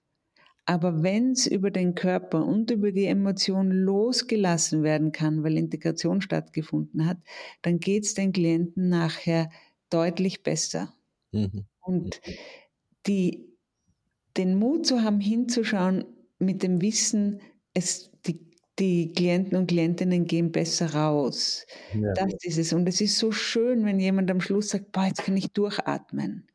aber 0.66 1.02
wenn 1.02 1.32
es 1.32 1.48
über 1.48 1.72
den 1.72 1.96
Körper 1.96 2.46
und 2.46 2.70
über 2.70 2.92
die 2.92 3.06
Emotion 3.06 3.72
losgelassen 3.72 4.84
werden 4.84 5.12
kann, 5.12 5.44
weil 5.44 5.58
Integration 5.58 6.22
stattgefunden 6.22 7.06
hat, 7.08 7.18
dann 7.64 7.80
geht 7.80 8.06
es 8.06 8.14
den 8.14 8.34
Klienten 8.34 8.90
nachher 8.90 9.50
deutlich 9.90 10.44
besser. 10.44 10.94
Mhm. 11.32 11.66
Und 11.82 12.22
die, 13.10 13.58
den 14.38 14.56
Mut 14.56 14.86
zu 14.86 15.02
haben, 15.04 15.20
hinzuschauen 15.20 16.06
mit 16.38 16.64
dem 16.64 16.82
Wissen, 16.82 17.42
es, 17.74 18.12
die 18.26 18.50
die 18.80 19.12
Klienten 19.12 19.58
und 19.58 19.68
Klientinnen 19.68 20.26
gehen 20.26 20.52
besser 20.52 20.94
raus. 20.94 21.66
Ja. 21.94 22.14
Das 22.14 22.34
ist 22.44 22.58
es. 22.58 22.74
Und 22.74 22.88
es 22.88 23.02
ist 23.02 23.18
so 23.18 23.32
schön, 23.32 23.86
wenn 23.86 24.00
jemand 24.00 24.32
am 24.32 24.40
Schluss 24.40 24.70
sagt, 24.70 24.92
boah, 24.92 25.06
jetzt 25.06 25.24
kann 25.24 25.36
ich 25.36 25.52
durchatmen. 25.52 26.48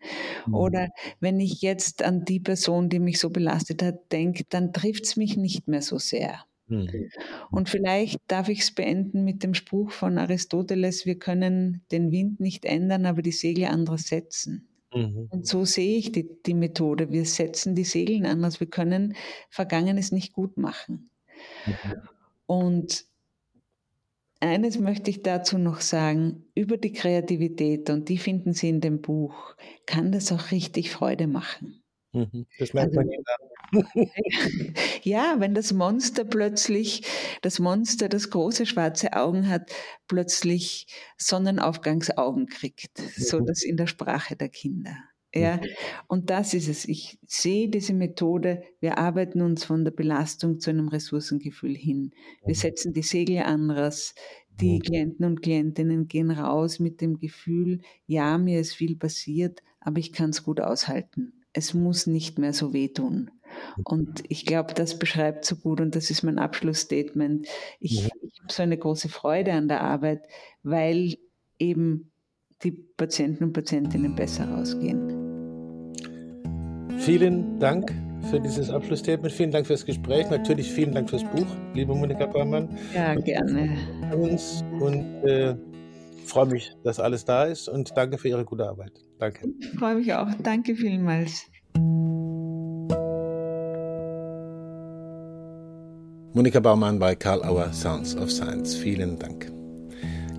Mhm. 0.46 0.54
Oder 0.54 0.88
wenn 1.20 1.38
ich 1.38 1.60
jetzt 1.60 2.02
an 2.02 2.24
die 2.24 2.40
Person, 2.40 2.88
die 2.88 2.98
mich 2.98 3.18
so 3.18 3.30
belastet 3.30 3.82
hat, 3.82 4.10
denke, 4.10 4.44
dann 4.48 4.72
trifft 4.72 5.04
es 5.04 5.16
mich 5.16 5.36
nicht 5.36 5.68
mehr 5.68 5.82
so 5.82 5.98
sehr. 5.98 6.44
Mhm. 6.68 7.10
Und 7.50 7.68
vielleicht 7.68 8.20
darf 8.28 8.48
ich 8.48 8.60
es 8.60 8.74
beenden 8.74 9.24
mit 9.24 9.42
dem 9.42 9.52
Spruch 9.52 9.90
von 9.90 10.16
Aristoteles, 10.16 11.04
wir 11.04 11.18
können 11.18 11.82
den 11.92 12.10
Wind 12.10 12.40
nicht 12.40 12.64
ändern, 12.64 13.04
aber 13.04 13.20
die 13.20 13.32
Segel 13.32 13.66
anders 13.66 14.04
setzen. 14.08 14.68
Mhm. 14.94 15.28
Und 15.30 15.46
so 15.46 15.64
sehe 15.64 15.98
ich 15.98 16.12
die, 16.12 16.28
die 16.46 16.54
Methode. 16.54 17.10
Wir 17.10 17.24
setzen 17.24 17.74
die 17.74 17.84
Segel 17.84 18.24
anders. 18.26 18.60
Wir 18.60 18.68
können 18.68 19.14
Vergangenes 19.50 20.12
nicht 20.12 20.32
gut 20.32 20.56
machen. 20.56 21.10
Mhm. 21.66 21.94
Und 22.46 23.06
eines 24.40 24.78
möchte 24.78 25.10
ich 25.10 25.22
dazu 25.22 25.58
noch 25.58 25.80
sagen, 25.80 26.44
über 26.54 26.76
die 26.76 26.92
Kreativität, 26.92 27.90
und 27.90 28.08
die 28.08 28.18
finden 28.18 28.52
Sie 28.52 28.68
in 28.68 28.80
dem 28.80 29.00
Buch, 29.00 29.56
kann 29.86 30.12
das 30.12 30.30
auch 30.32 30.50
richtig 30.50 30.90
Freude 30.90 31.26
machen. 31.26 31.83
Mhm, 32.14 32.46
das 32.58 32.72
merkt 32.72 32.96
also, 32.96 33.10
man 33.72 33.84
ja, 35.02 35.36
wenn 35.38 35.54
das 35.54 35.72
Monster 35.72 36.24
plötzlich, 36.24 37.02
das 37.42 37.58
Monster, 37.58 38.08
das 38.08 38.30
große 38.30 38.66
schwarze 38.66 39.14
Augen 39.14 39.48
hat, 39.48 39.72
plötzlich 40.06 40.86
Sonnenaufgangsaugen 41.18 42.46
kriegt, 42.46 42.98
so 43.16 43.40
mhm. 43.40 43.46
das 43.46 43.64
in 43.64 43.76
der 43.76 43.88
Sprache 43.88 44.36
der 44.36 44.48
Kinder. 44.48 44.96
Ja, 45.34 45.56
mhm. 45.56 45.62
und 46.06 46.30
das 46.30 46.54
ist 46.54 46.68
es. 46.68 46.84
Ich 46.84 47.18
sehe 47.26 47.68
diese 47.68 47.92
Methode. 47.92 48.62
Wir 48.78 48.98
arbeiten 48.98 49.42
uns 49.42 49.64
von 49.64 49.84
der 49.84 49.90
Belastung 49.90 50.60
zu 50.60 50.70
einem 50.70 50.86
Ressourcengefühl 50.86 51.74
hin. 51.74 52.12
Wir 52.46 52.54
setzen 52.54 52.92
die 52.92 53.02
Segel 53.02 53.38
anders. 53.38 54.14
Die. 54.60 54.78
Klienten 54.78 55.26
und 55.26 55.42
Klientinnen 55.42 56.06
gehen 56.06 56.30
raus 56.30 56.78
mit 56.78 57.00
dem 57.00 57.18
Gefühl, 57.18 57.80
ja, 58.06 58.38
mir 58.38 58.60
ist 58.60 58.74
viel 58.74 58.94
passiert, 58.94 59.64
aber 59.80 59.98
ich 59.98 60.12
kann 60.12 60.30
es 60.30 60.44
gut 60.44 60.60
aushalten. 60.60 61.43
Es 61.54 61.72
muss 61.72 62.06
nicht 62.06 62.38
mehr 62.38 62.52
so 62.52 62.72
wehtun. 62.74 63.30
Und 63.84 64.24
ich 64.28 64.44
glaube, 64.44 64.74
das 64.74 64.98
beschreibt 64.98 65.44
so 65.44 65.56
gut 65.56 65.80
und 65.80 65.94
das 65.94 66.10
ist 66.10 66.22
mein 66.22 66.38
Abschlussstatement. 66.38 67.46
Ich, 67.80 68.04
ich 68.04 68.40
habe 68.42 68.52
so 68.52 68.62
eine 68.62 68.76
große 68.76 69.08
Freude 69.08 69.52
an 69.52 69.68
der 69.68 69.80
Arbeit, 69.80 70.22
weil 70.62 71.16
eben 71.58 72.10
die 72.62 72.72
Patienten 72.72 73.44
und 73.44 73.52
Patientinnen 73.52 74.14
besser 74.14 74.48
rausgehen. 74.48 75.22
Vielen 76.98 77.58
Dank 77.60 77.92
für 78.30 78.40
dieses 78.40 78.70
Abschlussstatement. 78.70 79.32
Vielen 79.32 79.50
Dank 79.50 79.66
fürs 79.66 79.84
Gespräch. 79.84 80.28
Natürlich 80.30 80.70
vielen 80.70 80.92
Dank 80.92 81.10
fürs 81.10 81.24
Buch, 81.24 81.46
liebe 81.74 81.94
Monika 81.94 82.26
Baumann. 82.26 82.68
Ja, 82.94 83.14
gerne. 83.14 83.76
Und 84.80 85.24
äh, 85.24 85.54
freue 86.24 86.46
mich, 86.46 86.72
dass 86.82 87.00
alles 87.00 87.24
da 87.24 87.44
ist 87.44 87.68
und 87.68 87.92
danke 87.96 88.18
für 88.18 88.28
Ihre 88.28 88.44
gute 88.44 88.66
Arbeit. 88.68 88.92
Danke. 89.18 89.48
Ich 89.60 89.78
freue 89.78 89.96
mich 89.96 90.12
auch. 90.12 90.28
Danke 90.42 90.74
vielmals. 90.74 91.46
Monika 96.34 96.58
Baumann 96.58 96.98
bei 96.98 97.14
Karl 97.14 97.44
Auer 97.44 97.72
Sounds 97.72 98.16
of 98.16 98.30
Science. 98.30 98.74
Vielen 98.74 99.18
Dank. 99.18 99.53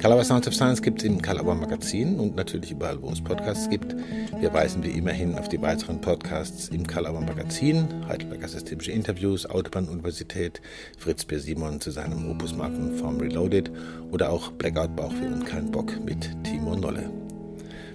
Karl 0.06 0.14
Auer 0.14 0.24
Sounds 0.24 0.48
of 0.48 0.54
Science 0.54 0.84
gibt 0.84 1.00
es 1.00 1.06
im 1.06 1.20
Karl 1.20 1.40
Auer 1.40 1.56
Magazin 1.56 2.20
und 2.20 2.36
natürlich 2.36 2.70
überall, 2.70 3.02
wo 3.02 3.10
es 3.10 3.24
Podcasts 3.24 3.68
gibt. 3.72 3.96
Wir 4.40 4.54
weisen 4.54 4.84
wie 4.84 4.92
immer 4.92 5.10
hin 5.10 5.36
auf 5.36 5.50
die 5.50 5.60
weiteren 5.60 6.00
Podcasts 6.00 6.68
im 6.68 6.86
Karl 6.86 7.08
Auer 7.08 7.22
Magazin, 7.22 7.88
Heidelberger 8.08 8.48
Systemische 8.48 8.92
Interviews, 8.92 9.48
Autobahn-Universität, 9.48 10.62
Fritz 11.00 11.26
B. 11.26 11.40
Simon 11.40 11.82
zu 11.82 11.90
seinem 11.90 12.30
Opusmarken 12.30 13.00
Form 13.00 13.20
Reloaded 13.20 13.72
oder 14.12 14.30
auch 14.30 14.52
Blackout 14.52 14.96
Bauchweh 14.96 15.26
und 15.26 15.44
kein 15.44 15.72
Bock 15.72 16.00
mit 16.06 16.30
Timo 16.44 16.76
Nolle. 16.76 17.10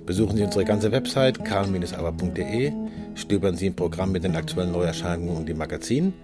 Besuchen 0.04 0.36
Sie 0.36 0.42
unsere 0.42 0.64
ganze 0.64 0.90
Website 0.90 1.44
karl-aber.de, 1.44 2.72
stöbern 3.14 3.54
Sie 3.54 3.68
im 3.68 3.76
Programm 3.76 4.10
mit 4.10 4.24
den 4.24 4.34
aktuellen 4.34 4.72
Neuerscheinungen 4.72 5.36
und 5.36 5.48
dem 5.48 5.58
Magazin– 5.58 6.12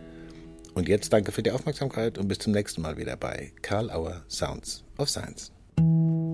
und 0.75 0.91
jetzt 0.91 1.11
danke 1.11 1.33
für 1.33 1.43
die 1.43 1.53
Aufmerksamkeit 1.53 2.19
und 2.19 2.29
bis 2.29 2.39
zum 2.39 2.53
nächsten 2.53 2.83
Mal 2.83 2.99
wieder 2.99 3.17
bei 3.17 3.51
Karl 3.63 3.91
Auer 3.91 4.25
Sounds 4.29 4.85
of 4.99 5.09
Science. 5.09 5.56
Thank 5.79 5.89
you. 5.89 6.26